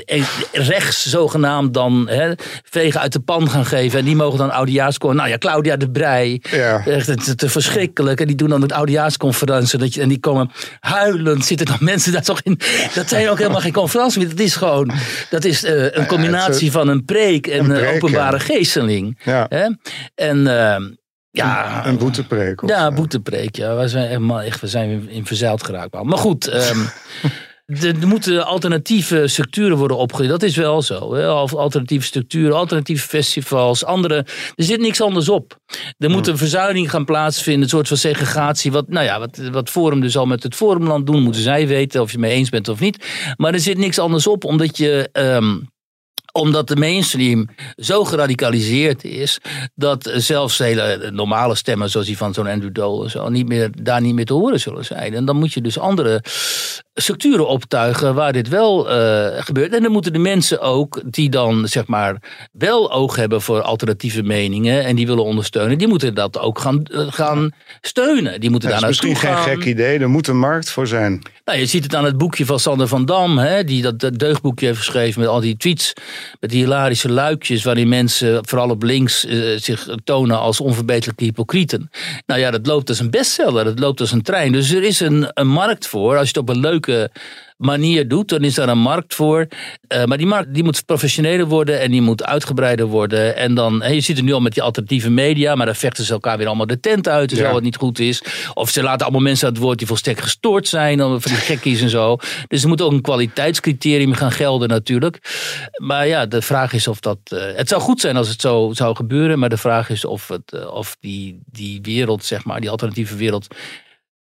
[0.04, 3.98] eh, rechts zogenaamd dan hè, vegen uit de pan gaan geven.
[3.98, 5.32] En die mogen dan oudejaarsconferentie.
[5.32, 6.42] Nou ja, Claudia de Brij.
[6.50, 6.86] Ja.
[6.86, 8.20] Echt te, te verschrikkelijk.
[8.20, 9.78] En die doen dan het oudejaarsconferentie.
[9.78, 11.44] Dat je, en die komen huilend.
[11.44, 12.58] Zitten dan mensen daar toch in.
[12.94, 14.28] Dat zijn ook helemaal geen conferentie meer.
[14.28, 14.90] Dat is gewoon.
[15.30, 18.44] Dat is eh, een combinatie van een preek en een een preek, openbare ja.
[18.44, 19.18] geesteling.
[19.24, 19.46] Ja.
[19.48, 19.66] Hè?
[20.14, 20.46] En.
[20.46, 20.96] eh,
[21.30, 22.62] ja, Een boetepreek.
[22.62, 22.90] of ja, zo.
[22.94, 23.56] boetepreek.
[23.56, 23.76] Ja.
[23.76, 25.92] We zijn echt, we zijn in verzeild geraakt.
[25.92, 26.06] man.
[26.06, 26.78] Maar goed, ehm,
[27.84, 30.30] er moeten alternatieve structuren worden opgericht.
[30.30, 31.14] Dat is wel zo.
[31.14, 31.26] Hè?
[31.26, 34.14] Al- Alternatieve structuren, alternatieve festivals, andere.
[34.54, 35.58] Er zit niks anders op.
[35.98, 38.72] Er moet een verzuiling gaan plaatsvinden, een soort van segregatie.
[38.72, 42.00] Wat, nou ja, wat, wat Forum dus al met het Forumland doen, moeten zij weten
[42.00, 43.06] of je het mee eens bent of niet.
[43.36, 45.08] Maar er zit niks anders op, omdat je.
[45.12, 45.56] ehm,
[46.38, 49.38] omdat de mainstream zo geradicaliseerd is
[49.74, 54.00] dat zelfs hele normale stemmen, zoals die van zo'n Andrew Dole, zo, niet meer, daar
[54.00, 55.14] niet meer te horen zullen zijn.
[55.14, 56.22] En dan moet je dus andere
[57.00, 59.74] structuren optuigen waar dit wel uh, gebeurt.
[59.74, 62.16] En dan moeten de mensen ook, die dan zeg maar
[62.52, 66.82] wel oog hebben voor alternatieve meningen en die willen ondersteunen, die moeten dat ook gaan,
[66.90, 68.40] uh, gaan steunen.
[68.40, 69.42] Die moeten dat daar is misschien gaan.
[69.42, 71.22] geen gek idee, er moet een markt voor zijn.
[71.44, 74.18] Nou, je ziet het aan het boekje van Sander van Dam, hè, die dat, dat
[74.18, 75.92] deugdboekje heeft geschreven met al die tweets,
[76.40, 81.90] met die hilarische luikjes waarin mensen, vooral op links, uh, zich tonen als onverbeterlijke hypocrieten.
[82.26, 84.52] Nou ja, dat loopt als een bestseller, dat loopt als een trein.
[84.52, 86.87] Dus er is een, een markt voor, als je het op een leuke
[87.58, 89.46] manier doet, dan is daar een markt voor.
[89.88, 93.36] Uh, maar die markt die moet professioneler worden en die moet uitgebreider worden.
[93.36, 96.04] En dan, hè, je ziet het nu al met die alternatieve media, maar dan vechten
[96.04, 97.54] ze elkaar weer allemaal de tent uit, terwijl ja.
[97.54, 98.22] het niet goed is.
[98.54, 101.80] Of ze laten allemaal mensen aan het woord die volstrekt gestoord zijn, van die gekkies
[101.80, 102.16] en zo.
[102.48, 105.18] Dus er moet ook een kwaliteitscriterium gaan gelden natuurlijk.
[105.76, 107.18] Maar ja, de vraag is of dat...
[107.28, 110.28] Uh, het zou goed zijn als het zo zou gebeuren, maar de vraag is of,
[110.28, 113.46] het, uh, of die, die wereld, zeg maar, die alternatieve wereld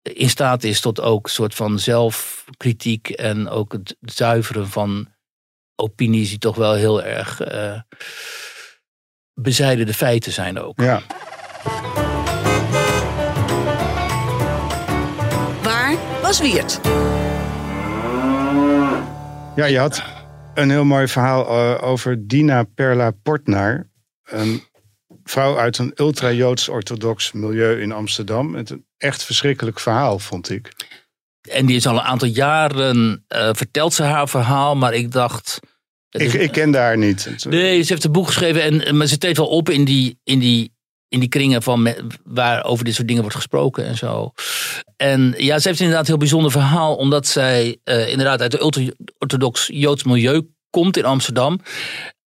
[0.02, 5.08] in staat is tot ook een soort van zelfkritiek en ook het zuiveren van
[5.76, 7.80] opinies die toch wel heel erg uh,
[9.34, 10.80] bezijden de feiten zijn ook.
[10.80, 11.02] Ja.
[15.62, 16.80] Waar was Wiert?
[19.56, 20.02] Ja, je had
[20.54, 23.90] een heel mooi verhaal uh, over Dina Perla Portnaar.
[24.24, 24.62] Een
[25.24, 28.54] vrouw uit een ultra-Joods-orthodox milieu in Amsterdam.
[28.54, 30.72] Het een echt verschrikkelijk verhaal, vond ik.
[31.50, 35.60] En die is al een aantal jaren, uh, vertelt ze haar verhaal, maar ik dacht...
[36.10, 37.44] Ik, ik ken haar niet.
[37.48, 40.38] Nee, ze heeft een boek geschreven, en, maar ze treedt wel op in die, in
[40.38, 40.74] die,
[41.08, 44.32] in die kringen van me, waar over dit soort dingen wordt gesproken en zo.
[44.96, 48.60] En ja, ze heeft inderdaad een heel bijzonder verhaal, omdat zij uh, inderdaad uit een
[48.60, 51.60] ultra-orthodox Joods milieu komt in Amsterdam.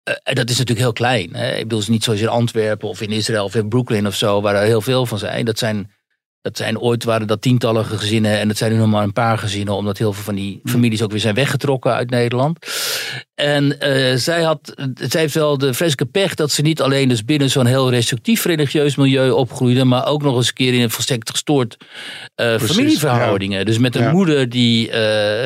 [0.08, 1.34] Uh, en dat is natuurlijk heel klein.
[1.34, 1.50] Hè?
[1.50, 4.14] Ik bedoel, het is niet zoals in Antwerpen of in Israël of in Brooklyn of
[4.14, 5.44] zo, waar er heel veel van zijn.
[5.44, 5.90] Dat zijn,
[6.40, 9.38] dat zijn ooit waren dat tientallen gezinnen en dat zijn nu nog maar een paar
[9.38, 12.58] gezinnen, omdat heel veel van die families ook weer zijn weggetrokken uit Nederland.
[13.34, 17.24] En uh, zij, had, zij heeft wel de vreselijke pech dat ze niet alleen dus
[17.24, 20.90] binnen zo'n heel restrictief religieus milieu opgroeide, maar ook nog eens een keer in een
[20.90, 21.76] volstrekt gestoord
[22.36, 23.58] uh, familieverhoudingen.
[23.58, 23.64] Ja.
[23.64, 24.12] Dus met een ja.
[24.12, 24.94] moeder die uh,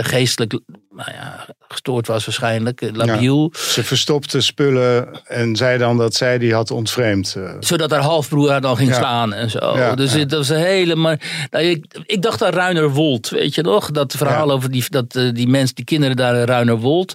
[0.01, 0.61] geestelijk
[0.98, 3.51] nou ja, gestoord was waarschijnlijk, labiel.
[3.53, 7.37] Ja, ze verstopte spullen en zei dan dat zij die had ontvreemd.
[7.61, 8.96] Zodat haar halfbroer haar dan ging ja.
[8.96, 9.77] slaan en zo.
[9.77, 10.96] Ja, dus dat was een hele...
[10.96, 13.90] Maar, nou, ik, ik dacht aan Ruinerwold, weet je nog?
[13.90, 17.14] Dat verhaal over die, dat, die mensen, die kinderen daar in Ruinerwold.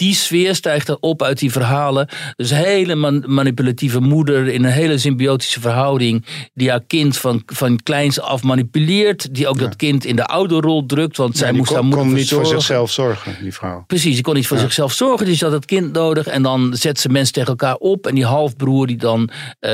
[0.00, 2.08] Die sfeer stijgt er op uit die verhalen.
[2.36, 6.24] Dus een hele man, manipulatieve moeder in een hele symbiotische verhouding.
[6.54, 9.34] Die haar kind van, van kleins af manipuleert.
[9.34, 11.16] Die ook dat kind in de ouderrol drukt.
[11.16, 12.50] Want zij moest kon, haar moeder kon niet verzorgen.
[12.50, 13.84] voor zichzelf zorgen, die vrouw.
[13.86, 14.62] Precies, die kon niet voor ja.
[14.62, 15.26] zichzelf zorgen.
[15.26, 16.26] Dus had het kind nodig.
[16.26, 18.06] En dan zet ze mensen tegen elkaar op.
[18.06, 19.70] En die halfbroer die dan uh,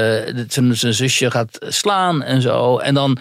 [0.48, 2.78] zijn, zijn zusje gaat slaan en zo.
[2.78, 3.18] En dan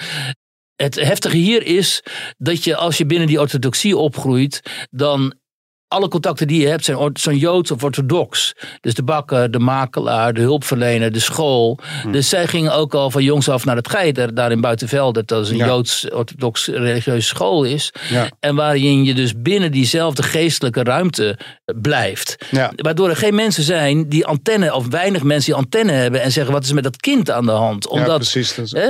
[0.76, 2.04] het heftige hier is
[2.38, 5.34] dat je als je binnen die orthodoxie opgroeit, dan
[5.88, 8.54] alle contacten die je hebt zijn, zijn joods of orthodox.
[8.82, 11.80] Dus de bakker, de makelaar, de hulpverlener, de school.
[12.02, 12.12] Hm.
[12.12, 15.28] Dus zij gingen ook al van jongs af naar het Geider, daar in Buitenveld, dat
[15.28, 15.66] dat een ja.
[15.66, 17.94] joods-orthodox religieuze school is.
[18.10, 18.30] Ja.
[18.40, 21.38] En waarin je dus binnen diezelfde geestelijke ruimte
[21.82, 22.36] blijft.
[22.52, 22.72] Ja.
[22.76, 26.54] Waardoor er geen mensen zijn die antenne, of weinig mensen die antenne hebben en zeggen:
[26.54, 27.88] wat is met dat kind aan de hand?
[27.88, 28.56] Omdat, ja, precies.
[28.56, 28.72] Dat is...
[28.72, 28.90] hè,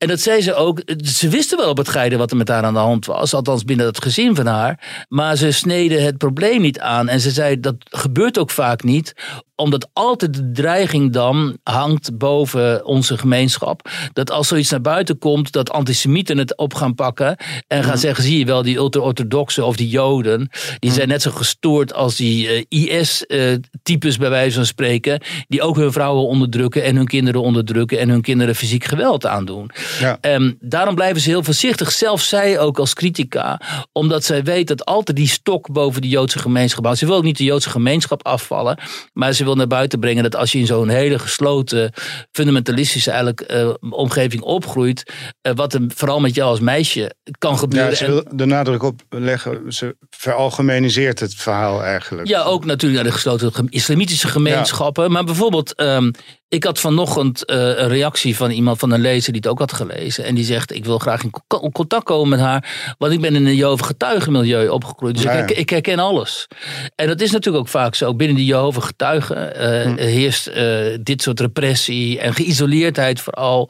[0.00, 0.82] en dat zei ze ook.
[1.04, 3.34] Ze wisten wel op het geide wat er met haar aan de hand was.
[3.34, 5.04] Althans binnen het gezin van haar.
[5.08, 7.08] Maar ze sneden het probleem niet aan.
[7.08, 9.14] En ze zei dat gebeurt ook vaak niet
[9.60, 13.90] omdat altijd de dreiging dan hangt boven onze gemeenschap.
[14.12, 17.36] Dat als zoiets naar buiten komt, dat antisemieten het op gaan pakken.
[17.66, 17.98] En gaan mm.
[17.98, 20.48] zeggen, zie je wel, die ultra-orthodoxen of die joden.
[20.78, 20.96] Die mm.
[20.96, 25.22] zijn net zo gestoord als die uh, IS-types uh, bij wijze van spreken.
[25.48, 27.98] Die ook hun vrouwen onderdrukken en hun kinderen onderdrukken.
[27.98, 29.70] En hun kinderen fysiek geweld aandoen.
[29.98, 30.18] Ja.
[30.20, 31.92] Um, daarom blijven ze heel voorzichtig.
[31.92, 33.60] Zelfs zij ook als critica.
[33.92, 36.98] Omdat zij weet dat altijd die stok boven de Joodse gemeenschap houdt.
[36.98, 38.78] Ze wil ook niet de Joodse gemeenschap afvallen.
[39.12, 41.92] Maar ze wil naar buiten brengen dat als je in zo'n hele gesloten,
[42.32, 47.90] fundamentalistische eigenlijk, uh, omgeving opgroeit, uh, wat er vooral met jou als meisje kan gebeuren.
[47.90, 52.28] Ja, ze wil de nadruk op leggen, ze veralgemeniseert het verhaal eigenlijk.
[52.28, 55.04] Ja, ook natuurlijk naar de gesloten islamitische gemeenschappen.
[55.04, 55.10] Ja.
[55.10, 56.10] Maar bijvoorbeeld, um,
[56.50, 59.72] ik had vanochtend uh, een reactie van iemand, van een lezer die het ook had
[59.72, 60.24] gelezen.
[60.24, 61.32] En die zegt, ik wil graag in
[61.72, 62.94] contact komen met haar.
[62.98, 65.14] Want ik ben in een Jehovah getuigenmilieu opgegroeid.
[65.14, 65.42] Dus Ja, ja.
[65.42, 66.46] ik, ik herken alles.
[66.94, 68.14] En dat is natuurlijk ook vaak zo.
[68.14, 69.96] Binnen die Jehovah getuigen uh, Hm.
[69.96, 70.54] heerst uh,
[71.02, 73.68] dit soort repressie en geïsoleerdheid vooral.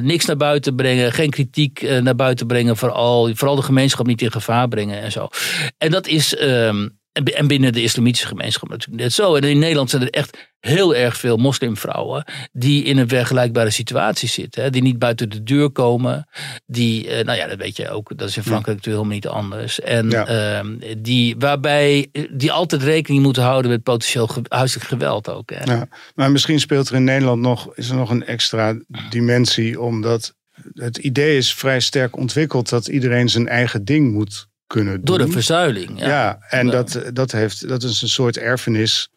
[0.00, 3.34] Niks naar buiten brengen, geen kritiek naar buiten brengen vooral.
[3.34, 5.28] Vooral de gemeenschap niet in gevaar brengen en zo.
[5.78, 6.40] En dat is...
[6.42, 9.34] Um, En, bi- en binnen de islamitische gemeenschap natuurlijk net zo.
[9.34, 14.28] En in Nederland zijn er echt heel erg veel moslimvrouwen die in een vergelijkbare situatie
[14.28, 14.62] zitten.
[14.62, 16.28] Hè, die niet buiten de deur komen.
[16.66, 18.18] Die, eh, nou ja, dat weet je ook.
[18.18, 19.80] Dat is in Frankrijk natuurlijk helemaal niet anders.
[19.80, 20.26] En Ja.
[20.26, 25.50] ehm, die, waarbij die altijd rekening moeten houden met potentieel ge- huiselijk geweld ook.
[25.54, 25.72] Hè.
[25.74, 28.76] Ja, maar misschien speelt er in Nederland nog, is er nog een extra
[29.10, 30.34] dimensie, omdat
[30.74, 35.04] het idee is vrij sterk ontwikkeld dat iedereen zijn eigen ding moet kunnen doen.
[35.04, 35.98] Door de verzuiling.
[36.00, 36.06] Ja.
[36.08, 36.72] Ja, en Ja.
[36.72, 39.08] Dat, dat, heeft, dat is een soort erfenis,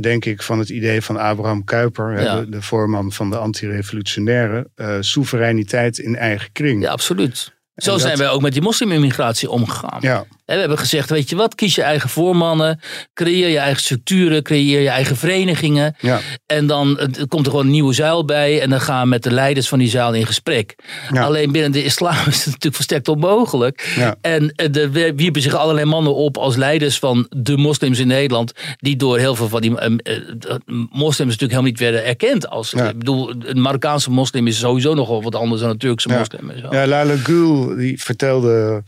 [0.00, 2.40] denk ik, van het idee van Abraham Kuyper, Ja.
[2.40, 6.82] de, de voorman van de antirevolutionaire, eh soevereiniteit in eigen kring.
[6.82, 7.58] Ja, absoluut.
[7.74, 9.98] Zo dat- zijn wij ook met die moslimimmigratie omgegaan.
[10.00, 10.24] Ja,
[10.54, 12.80] we hebben gezegd, weet je wat, kies je eigen voormannen,
[13.14, 15.96] creëer je eigen structuren, creëer je eigen verenigingen.
[16.00, 19.08] ja, En dan eh, komt er gewoon een nieuwe zuil bij en dan gaan we
[19.08, 20.74] met de leiders van die zuil in gesprek.
[21.12, 21.22] Ja.
[21.22, 23.92] Alleen binnen de islam is het natuurlijk volstrekt onmogelijk.
[23.96, 24.16] Ja.
[24.20, 28.52] En eh, er wierpen zich allerlei mannen op als leiders van de moslims in Nederland,
[28.76, 30.56] die door heel veel van die eh, eh,
[30.90, 32.48] moslims natuurlijk helemaal niet werden erkend.
[32.48, 32.74] Als.
[32.74, 36.50] Ik bedoel, een Marokkaanse moslim is sowieso nogal wat anders dan een Turkse moslim.
[36.50, 36.66] en zo.
[36.70, 38.82] Ja, Lala Gül die vertelde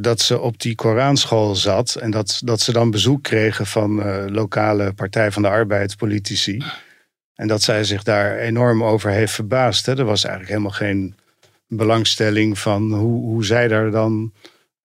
[0.00, 4.24] dat ze op die Koranschool zat en dat, dat ze dan bezoek kregen van eh,
[4.26, 6.62] lokale Partij van de Arbeid politici.
[7.34, 9.86] En dat zij zich daar enorm over heeft verbaasd.
[9.86, 9.98] Hè.
[9.98, 11.14] Er was eigenlijk helemaal geen
[11.66, 14.32] belangstelling van hoe, hoe zij daar dan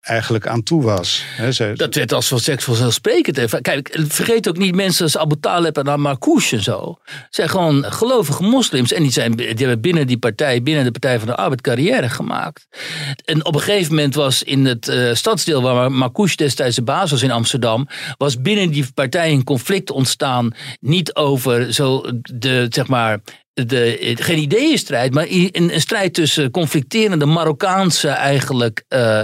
[0.08, 1.26] eigenlijk aan toe was.
[1.52, 3.62] Ze, Dat werd als van seks vanzelfsprekend.
[3.62, 6.98] Kijk, vergeet ook niet mensen als Abu Talib en Marcouch en zo.
[7.30, 8.94] zijn gewoon gelovige moslims.
[8.94, 12.10] En die, zijn, die hebben binnen die partij, binnen de Partij van de Arbeid, carrière
[12.10, 12.68] gemaakt.
[13.26, 17.12] En op een gegeven moment was in het eh, stadsdeel waar Marcouch destijds de baas
[17.12, 17.88] was in Amsterdam.
[18.18, 20.54] was binnen die partij een conflict ontstaan.
[20.80, 23.20] Niet over zo de, zeg maar
[23.66, 29.22] de, geen ideeënstrijd, maar een, een strijd tussen conflicterende Marokkaanse eigenlijk eh,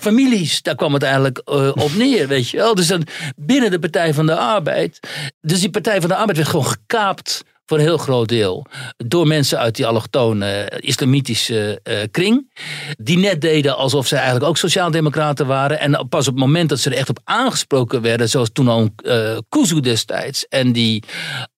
[0.00, 0.62] families.
[0.62, 2.74] Daar kwam het eigenlijk eh, op neer, weet je wel.
[2.74, 3.06] Dus dan
[3.36, 5.00] binnen de Partij van de Arbeid.
[5.40, 8.66] Dus die Partij van de Arbeid werd gewoon gekaapt voor een heel groot deel.
[8.96, 12.52] Door mensen uit die allochtone eh, islamitische eh, kring.
[12.98, 15.80] Die net deden alsof zij eigenlijk ook sociaaldemocraten waren.
[15.80, 18.28] En pas op het moment dat ze er echt op aangesproken werden.
[18.28, 20.46] Zoals toen al eh Kuzu destijds.
[20.48, 21.02] En die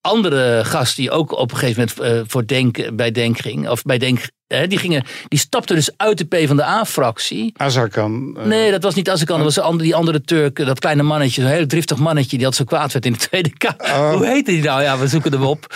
[0.01, 3.69] andere gast die ook op een gegeven moment voor Denk, bij Denk ging.
[3.69, 4.21] Of bij Denk,
[4.69, 7.53] die, gingen, die stapte dus uit de PvdA-fractie.
[7.57, 8.37] Azarkan.
[8.39, 9.37] eh, Nee, dat was niet Azarkan.
[9.43, 11.43] Dat was de die andere Turk, dat kleine mannetje.
[11.43, 13.77] Zo'n heel driftig mannetje die had zo kwaad werd in de Tweede Kamer.
[13.81, 14.13] Oh.
[14.13, 14.83] Hoe heette die nou?
[14.83, 15.75] Ja, we zoeken hem op.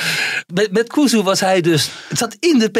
[0.54, 1.90] Met, met Kuzu was hij dus...
[2.08, 2.72] Het zat in de.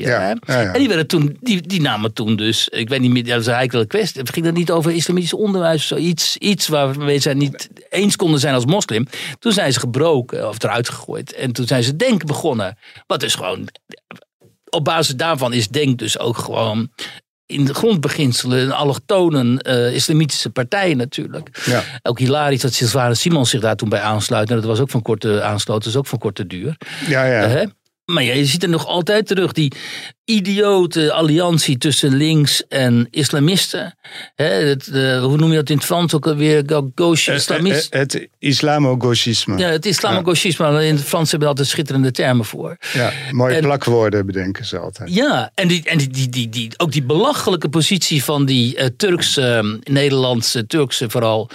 [0.00, 0.52] Ja, hè?
[0.52, 0.72] ja, ja.
[0.72, 2.68] En die, werden toen, die, die namen toen dus...
[2.68, 4.20] Ik weet niet meer, dat is eigenlijk wel een kwestie.
[4.20, 6.36] Het ging dan niet over islamitisch onderwijs of zoiets.
[6.36, 9.06] Iets waarmee zij niet eens konden zijn als moslim.
[9.38, 11.32] Toen zijn ze gebroken of eruit gegooid.
[11.34, 12.78] En toen zijn ze Denk begonnen.
[13.06, 13.68] Wat dus gewoon...
[14.70, 16.90] Op basis daarvan is Denk dus ook gewoon
[17.46, 21.62] in de grondbeginselen een allochtonen eh, islamitische partij natuurlijk.
[21.64, 21.82] Ja.
[22.02, 24.50] Ook hilarisch dat Sylvana Simons zich daar toen bij aansluit.
[24.50, 26.76] En dat was ook van korte aansloot, dat is ook van korte duur.
[27.08, 27.46] ja, ja.
[27.48, 27.64] Hè?
[28.04, 29.72] Maar ja, je ziet er nog altijd terug die
[30.34, 33.94] idiote alliantie tussen links en islamisten.
[34.34, 36.62] Het, eh, hoe noem je dat in het Frans ook alweer?
[36.94, 37.92] Gauche Eh, islamist.
[37.92, 39.58] eh, Het islamo-gauchisme.
[39.58, 42.76] Ja, het islamogauchisme, in het Frans hebben we altijd schitterende termen voor.
[42.92, 45.14] Ja, mooie En- plakwoorden bedenken ze altijd.
[45.14, 48.86] Ja, en, die, en die, die, die, die, ook die belachelijke positie van die eh,
[48.96, 51.50] Turkse, eh, Nederlandse, Turkse vooral,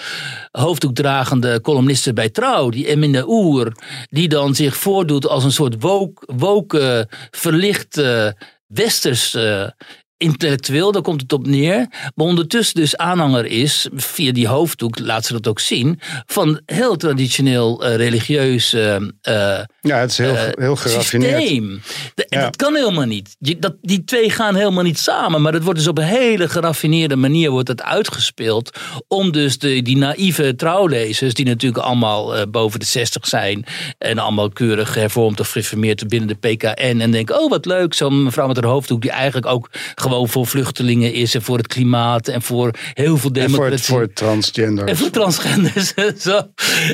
[0.52, 3.72] hoofddoekdragende columnisten bij Trouw, die Emine Oer,
[4.10, 8.36] die dan zich voordoet als een soort woke, woke verlichte
[8.76, 9.70] westers eh,
[10.18, 11.88] intellectueel, daar komt het op neer.
[12.16, 16.96] Maar ondertussen dus aanhanger is, via die hoofddoek laat ze dat ook zien, van heel
[16.96, 21.42] traditioneel eh, religieus eh, eh, Ja, het is heel, heel geraffineerd.
[21.42, 21.82] systeem.
[22.16, 22.46] De- en Ja.
[22.46, 23.36] dat kan helemaal niet.
[23.40, 25.42] Je, dat, die twee gaan helemaal niet samen.
[25.42, 28.78] Maar dat wordt dus op een hele geraffineerde manier wordt het uitgespeeld.
[29.08, 33.66] Om dus de, die naïeve trouwlezers, die natuurlijk allemaal boven de 60 zijn.
[33.98, 37.00] En allemaal keurig hervormd of gereformeerd binnen de PKN.
[37.02, 39.02] En denken, oh wat leuk, zo'n mevrouw met haar hoofddoek.
[39.02, 39.70] Die eigenlijk ook
[40.06, 41.36] gewoon voor vluchtelingen is.
[41.36, 42.28] En voor het klimaat.
[42.28, 43.86] En voor heel veel En voor het, democratie.
[43.86, 44.88] voor het transgender.
[44.88, 46.42] En voor transgenders en zo.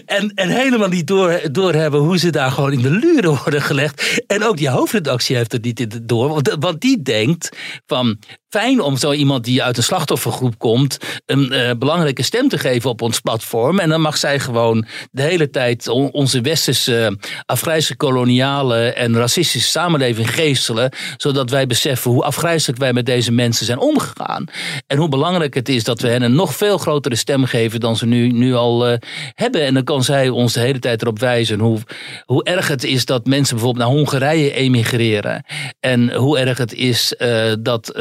[0.05, 4.23] En, en helemaal niet door, doorhebben hoe ze daar gewoon in de luren worden gelegd.
[4.27, 6.29] En ook die hoofdredactie heeft het niet door.
[6.29, 7.49] Want, want die denkt
[7.85, 8.19] van
[8.51, 12.89] fijn om zo iemand die uit een slachtoffergroep komt een eh, belangrijke stem te geven
[12.89, 13.79] op ons platform.
[13.79, 19.69] En dan mag zij gewoon de hele tijd on- onze westerse afgrijzelijke koloniale en racistische
[19.69, 20.91] samenleving geestelen.
[21.17, 24.45] Zodat wij beseffen hoe afgrijzelijk wij met deze mensen zijn omgegaan.
[24.87, 27.95] En hoe belangrijk het is dat we hen een nog veel grotere stem geven dan
[27.95, 28.97] ze nu, nu al eh,
[29.33, 29.61] hebben.
[29.65, 31.79] En dan kan zij ons de hele tijd erop wijzen hoe,
[32.25, 35.45] hoe erg het is dat mensen bijvoorbeeld naar Hongarije emigreren.
[35.79, 37.91] En hoe erg het is uh, dat,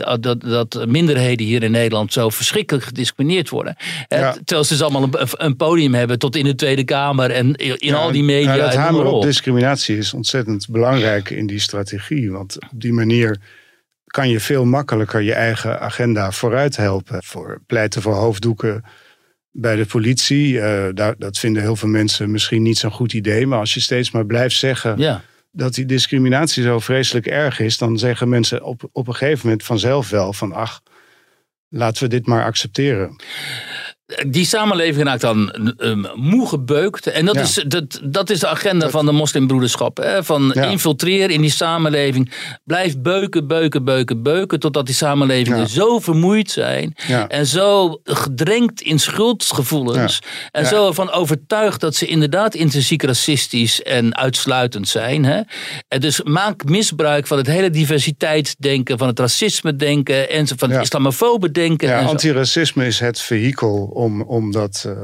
[0.00, 3.76] uh, dat, dat minderheden hier in Nederland zo verschrikkelijk gediscrimineerd worden.
[4.08, 4.32] Ja.
[4.32, 7.94] Terwijl ze dus allemaal een, een, podium hebben tot in de Tweede Kamer en in
[7.94, 8.54] al die media.
[8.54, 12.30] Ja, dat hamer op discriminatie is ontzettend belangrijk in die strategie.
[12.30, 13.40] Want op die manier
[14.06, 17.22] kan je veel makkelijker je eigen agenda vooruit helpen.
[17.22, 18.84] Voor pleiten voor hoofddoeken
[19.50, 20.52] bij de politie.
[20.52, 23.46] Uh, daar, dat vinden heel veel mensen misschien niet zo'n goed idee.
[23.46, 25.22] Maar als je steeds maar blijft zeggen ja.
[25.52, 29.64] Dat die discriminatie zo vreselijk erg is, dan zeggen mensen op, op een gegeven moment
[29.64, 30.82] vanzelf wel van ach,
[31.68, 33.16] laten we dit maar accepteren
[34.26, 37.06] die samenleving raakt dan um, moe gebeukt.
[37.06, 39.96] En dat, is, dat, dat is de agenda van de moslimbroederschap.
[39.96, 40.24] Hè?
[40.24, 40.64] Van ja.
[40.64, 42.32] infiltreer in die samenleving.
[42.64, 44.60] Blijf beuken, beuken, beuken, beuken.
[44.60, 46.94] Totdat die samenlevingen zo vermoeid zijn.
[47.28, 50.18] En zo gedrenkt in schuldgevoelens.
[50.50, 55.24] En zo ervan overtuigd dat ze inderdaad intrinsiek racistisch en uitsluitend zijn.
[55.24, 55.40] Hè?
[55.88, 58.98] En dus maak misbruik van het hele diversiteitsdenken.
[58.98, 60.30] Van het racisme denken.
[60.30, 61.88] En van het islamofobe denken.
[61.88, 64.94] Ja, antiracisme is het vehikel om, om, dat, uh,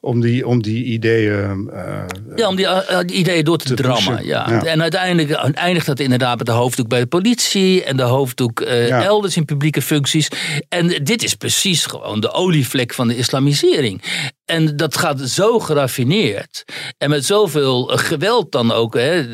[0.00, 1.70] om, die, om die ideeën.
[1.72, 2.04] Uh,
[2.36, 4.26] ja, om die, uh, ideeën door te, te drammen.
[4.26, 4.64] Ja.
[4.64, 9.02] En uiteindelijk eindigt dat inderdaad met de hoofddoek bij de politie en de hoofddoek ja.
[9.02, 10.28] elders in publieke functies.
[10.68, 14.02] En dit is precies gewoon de olievlek van de islamisering.
[14.48, 16.64] En dat gaat zo geraffineerd.
[16.98, 18.94] En met zoveel geweld dan ook.
[18.94, 19.24] Hè,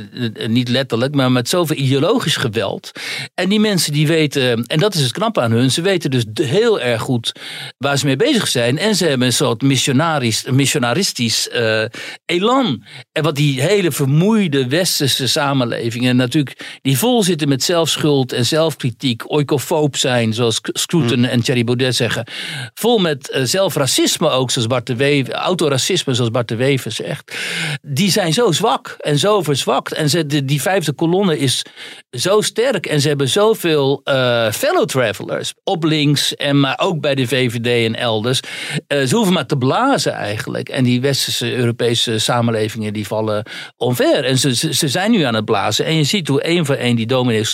[0.46, 2.90] niet letterlijk, maar met zoveel ideologisch geweld.
[3.34, 6.24] En die mensen die weten, en dat is het knap aan hun, ze weten dus
[6.32, 7.32] heel erg goed
[7.78, 8.78] waar ze mee bezig zijn.
[8.78, 11.84] En ze hebben een soort missionarisch, missionaristisch uh,
[12.24, 12.84] elan.
[13.12, 19.22] En wat die hele vermoeide westerse samenlevingen natuurlijk, die vol zitten met zelfschuld en zelfkritiek,
[19.32, 21.24] oikofoob zijn, zoals Scruton mm.
[21.24, 22.26] en Thierry Baudet zeggen.
[22.74, 27.34] Vol met uh, zelfracisme ook, zoals Bart de Wever, autoracisme, zoals Bart de Wever zegt.
[27.82, 29.92] Die zijn zo zwak en zo verzwakt.
[29.92, 31.62] En ze, die, die vijfde kolonne is
[32.10, 32.86] zo sterk.
[32.86, 37.86] En ze hebben zoveel uh, fellow travelers op links en maar ook bij de VVD
[37.86, 38.40] en elders.
[38.88, 40.68] Uh, ze hoeven maar te blazen eigenlijk.
[40.68, 43.46] En die westerse Europese samenlevingen die vallen
[43.76, 44.24] onver.
[44.24, 45.84] En ze, ze, zijn nu aan het blazen.
[45.84, 47.06] En je ziet hoe één voor één die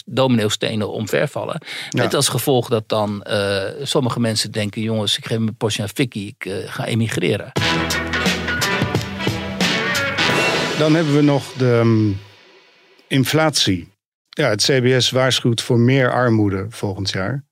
[0.05, 1.61] domino-stenen omvervallen.
[1.91, 2.03] Ja.
[2.03, 5.89] Met als gevolg dat dan uh, sommige mensen denken: jongens, ik geef mijn portie aan
[5.89, 7.40] Fikkie, ik ga emigreren.
[10.79, 12.19] Dan hebben we nog de um,
[13.09, 13.89] inflatie.
[14.29, 17.45] Ja, het CBS waarschuwt voor meer armoede volgend jaar.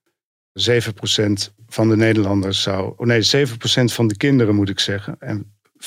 [0.52, 0.62] 7%
[1.66, 2.92] van de Nederlanders zou.
[2.96, 3.48] Oh nee, 7%
[3.84, 5.16] van de kinderen moet ik zeggen.
[5.18, 5.86] En 5,7%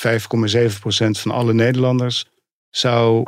[1.10, 2.26] van alle Nederlanders
[2.70, 3.24] zou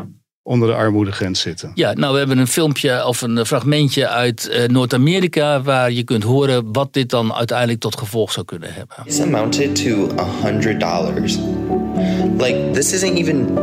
[0.47, 1.71] onder de armoedegrens zitten.
[1.75, 6.23] Ja, nou we hebben een filmpje of een fragmentje uit uh, Noord-Amerika waar je kunt
[6.23, 8.97] horen wat dit dan uiteindelijk tot gevolg zou kunnen hebben.
[9.05, 10.09] It's amounted to
[10.43, 11.39] $100.
[12.39, 13.55] Like this isn't even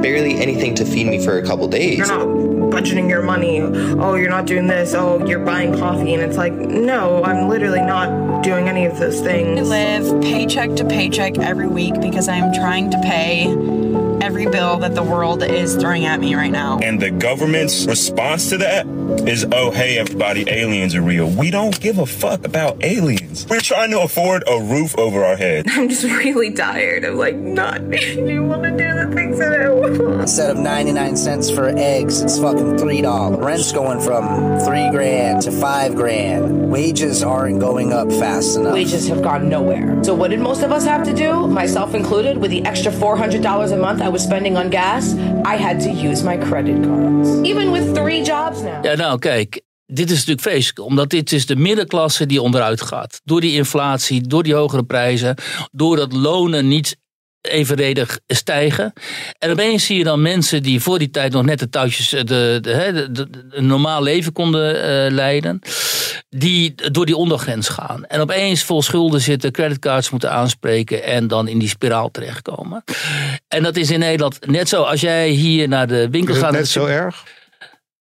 [0.00, 1.96] barely anything to feed me for a couple days.
[1.96, 3.60] You're not budgeting your money.
[3.98, 4.94] Oh, you're not doing this.
[4.94, 9.20] Oh, you're buying coffee and it's like, no, I'm literally not doing any of those
[9.20, 9.58] things.
[9.58, 13.46] I live paycheck to paycheck every week because I'm trying to pay
[14.22, 16.78] every bill that the world is throwing at me right now.
[16.78, 18.86] And the government's response to that
[19.26, 21.28] is, oh, hey, everybody, aliens are real.
[21.28, 23.46] We don't give a fuck about aliens.
[23.48, 25.66] We're trying to afford a roof over our head.
[25.70, 29.70] I'm just really tired of like not being able to do the things that I
[29.70, 30.20] want.
[30.20, 33.44] Instead of 99 cents for eggs, it's fucking $3.
[33.44, 36.70] Rent's going from three grand to five grand.
[36.70, 38.74] Wages aren't going up fast enough.
[38.74, 40.02] Wages have gone nowhere.
[40.04, 43.72] So what did most of us have to do, myself included, with the extra $400
[43.72, 45.12] a month I was spending on gas?
[45.44, 47.28] I had to use my credit cards.
[47.42, 48.84] Even with three jobs now.
[48.84, 53.20] Ja, nou kijk, dit is natuurlijk vreselijk, omdat dit is de middenklasse die onderuit gaat.
[53.24, 55.34] Door die inflatie, door die hogere prijzen,
[55.72, 56.96] doordat lonen niet
[57.40, 58.92] evenredig stijgen.
[59.38, 62.24] En opeens zie je dan mensen die voor die tijd nog net de touwtjes, de,
[62.24, 65.60] de, de, een normaal leven konden uh, leiden,
[66.28, 68.04] die door die ondergrens gaan.
[68.04, 72.84] En opeens vol schulden zitten, creditcards moeten aanspreken en dan in die spiraal terechtkomen.
[73.48, 74.82] En dat is in Nederland net zo.
[74.82, 76.52] Als jij hier naar de winkel gaat.
[76.52, 77.24] Net zo erg?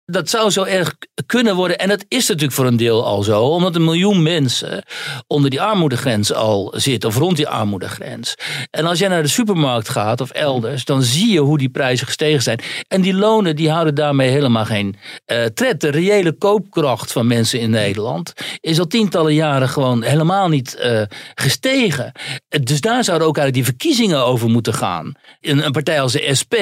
[0.06, 0.96] Dat zou zo erg
[1.26, 1.78] kunnen worden.
[1.78, 3.44] En dat is natuurlijk voor een deel al zo.
[3.44, 4.84] Omdat een miljoen mensen
[5.28, 7.10] onder die armoedegrens al zitten.
[7.10, 8.36] Of rond die armoedegrens.
[8.70, 10.86] En als jij naar de supermarkt gaat of elders.
[10.86, 12.60] Dan zie je hoe die prijzen gestegen zijn.
[12.88, 14.96] En die lonen die houden daarmee helemaal geen
[15.26, 15.82] uh, tred.
[15.82, 18.34] De reële koopkracht van mensen in Nederland.
[18.60, 21.02] Is al tientallen jaren gewoon helemaal niet uh,
[21.36, 22.12] gestegen.
[22.64, 25.14] Dus daar zouden ook eigenlijk die verkiezingen over moeten gaan.
[25.42, 26.56] Een, een partij als de SP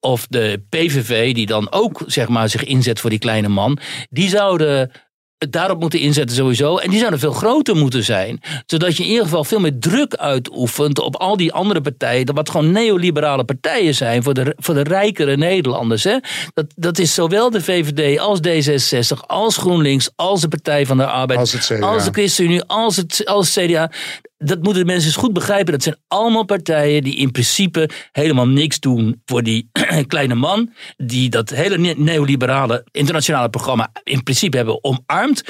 [0.00, 1.34] of de PVV.
[1.34, 3.78] Die dan ook zeg maar zich inzet voor die kleine man,
[4.10, 4.90] die zouden
[5.38, 6.76] daarop moeten inzetten sowieso.
[6.76, 8.40] En die zouden veel groter moeten zijn.
[8.66, 12.34] Zodat je in ieder geval veel meer druk uitoefent op al die andere partijen.
[12.34, 16.04] Wat gewoon neoliberale partijen zijn voor de, voor de rijkere Nederlanders.
[16.04, 16.16] Hè?
[16.54, 21.06] Dat, dat is zowel de VVD als D66, als GroenLinks, als de Partij van de
[21.06, 21.38] Arbeid.
[21.38, 21.86] Als het CDA.
[21.86, 23.90] Als de ChristenUnie, als het, als het CDA
[24.38, 25.72] dat moeten de mensen eens goed begrijpen.
[25.72, 29.70] Dat zijn allemaal partijen die in principe helemaal niks doen voor die
[30.06, 30.72] kleine man.
[30.96, 35.42] Die dat hele ne- neoliberale internationale programma in principe hebben omarmd.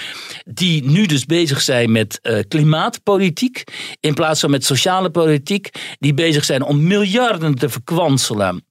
[0.45, 3.65] Die nu dus bezig zijn met eh, klimaatpolitiek.
[4.01, 5.71] In plaats van met sociale politiek.
[5.99, 8.65] Die bezig zijn om miljarden te verkwanselen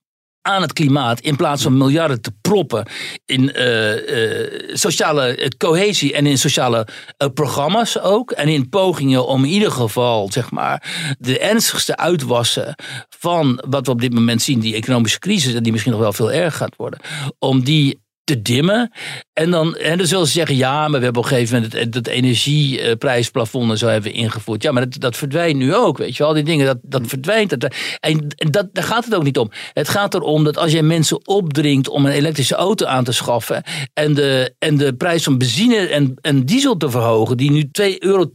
[0.45, 2.85] aan het klimaat in plaats van miljarden te proppen
[3.25, 6.87] in eh, eh, sociale eh, cohesie en in sociale
[7.33, 8.31] programma's ook.
[8.31, 10.83] En in pogingen om in ieder geval zeg maar,
[11.19, 12.75] de ernstigste uitwassen
[13.09, 16.13] van wat we op dit moment zien, die economische crisis, en die misschien nog wel
[16.13, 16.99] veel erger gaat worden,
[17.39, 18.91] om die te dimmen.
[19.33, 21.73] En dan, en dan zullen ze zeggen, ja, maar we hebben op een gegeven moment
[21.73, 24.63] het, het energieprijsplafond en zo hebben we ingevoerd.
[24.63, 26.33] Ja, maar dat, dat verdwijnt nu ook, weet je wel.
[26.33, 27.59] Die dingen, dat, dat verdwijnt.
[27.59, 29.51] Dat, en en dat, daar gaat het ook niet om.
[29.73, 33.63] Het gaat erom dat als jij mensen opdringt om een elektrische auto aan te schaffen
[33.93, 37.97] en de, en de prijs van benzine en, en diesel te verhogen, die nu 2,20
[37.99, 38.31] euro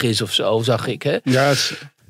[0.00, 1.02] is of zo, zag ik.
[1.02, 1.16] Hè?
[1.24, 1.54] Ja,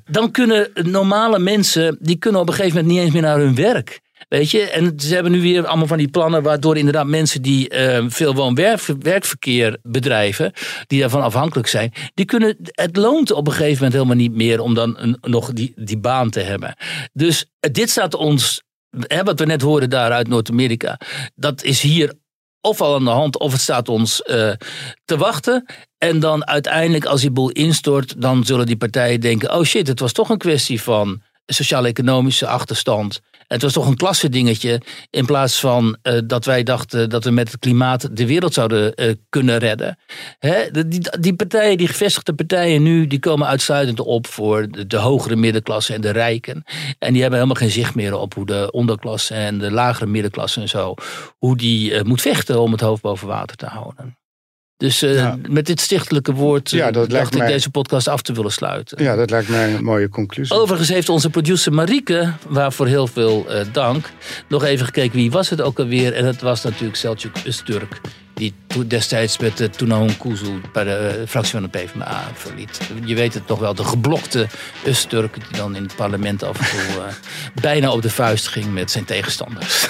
[0.05, 3.55] dan kunnen normale mensen, die kunnen op een gegeven moment niet eens meer naar hun
[3.55, 4.01] werk.
[4.33, 7.69] Weet je, en ze hebben nu weer allemaal van die plannen waardoor inderdaad mensen die
[7.69, 10.53] eh, veel woon-werkverkeer bedrijven,
[10.87, 14.59] die daarvan afhankelijk zijn, die kunnen, het loont op een gegeven moment helemaal niet meer
[14.59, 16.75] om dan een, nog die, die baan te hebben.
[17.11, 20.99] Dus eh, dit staat ons, hè, wat we net hoorden daar uit Noord-Amerika,
[21.35, 22.13] dat is hier
[22.61, 24.51] of al aan de hand, of het staat ons eh,
[25.05, 25.65] te wachten.
[25.97, 29.99] En dan uiteindelijk, als die boel instort, dan zullen die partijen denken: oh shit, het
[29.99, 33.21] was toch een kwestie van sociaal-economische achterstand.
[33.53, 34.81] Het was toch een klasse dingetje.
[35.09, 38.95] In plaats van eh, dat wij dachten dat we met het klimaat de wereld zouden
[38.95, 39.97] eh, kunnen redden.
[40.39, 40.71] Hè?
[40.87, 45.35] Die, die partijen, die gevestigde partijen nu, die komen uitsluitend op voor de, de hogere
[45.35, 46.63] middenklasse en de rijken.
[46.99, 50.61] En die hebben helemaal geen zicht meer op hoe de onderklasse en de lagere middenklasse
[50.61, 50.93] en zo,
[51.37, 54.17] hoe die eh, moet vechten om het hoofd boven water te houden.
[54.77, 58.21] Dus eh, met dit stichtelijke woord eh, Ja, dat dacht ik mij- deze podcast af
[58.21, 59.03] te willen sluiten.
[59.03, 60.55] ja, dat lijkt mij een mooie conclusie.
[60.55, 64.05] Overigens heeft onze producer Marieke, waarvoor heel veel eh, dank,
[64.47, 66.13] nog even gekeken wie was het ook alweer.
[66.13, 67.99] En het was natuurlijk Selçuk Öztürk.
[68.33, 68.53] Die
[68.87, 72.79] destijds met uh, Tunahun Kuzu bij de fractie van de PvdA verliet.
[73.05, 74.47] Je weet het nog wel, de geblokte
[74.85, 76.65] Öztürk die dan in het parlement af en
[76.95, 77.03] toe
[77.61, 79.87] bijna op de vuist ging met zijn tegenstanders.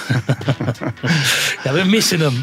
[1.64, 2.42] ja, we missen hem.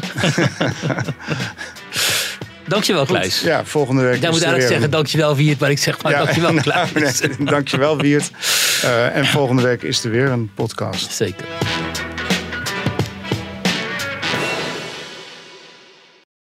[2.72, 3.40] Dankjewel, Kleis.
[3.40, 6.18] Ja, volgende week Jij is moet eigenlijk zeggen dankjewel Wiert, maar ik zeg maar Ja,
[6.18, 7.20] dankjewel nou, Kleis.
[7.20, 8.30] nee, dankjewel Wiert.
[8.82, 11.12] Eh, en volgende week is er weer een podcast.
[11.12, 11.44] Zeker.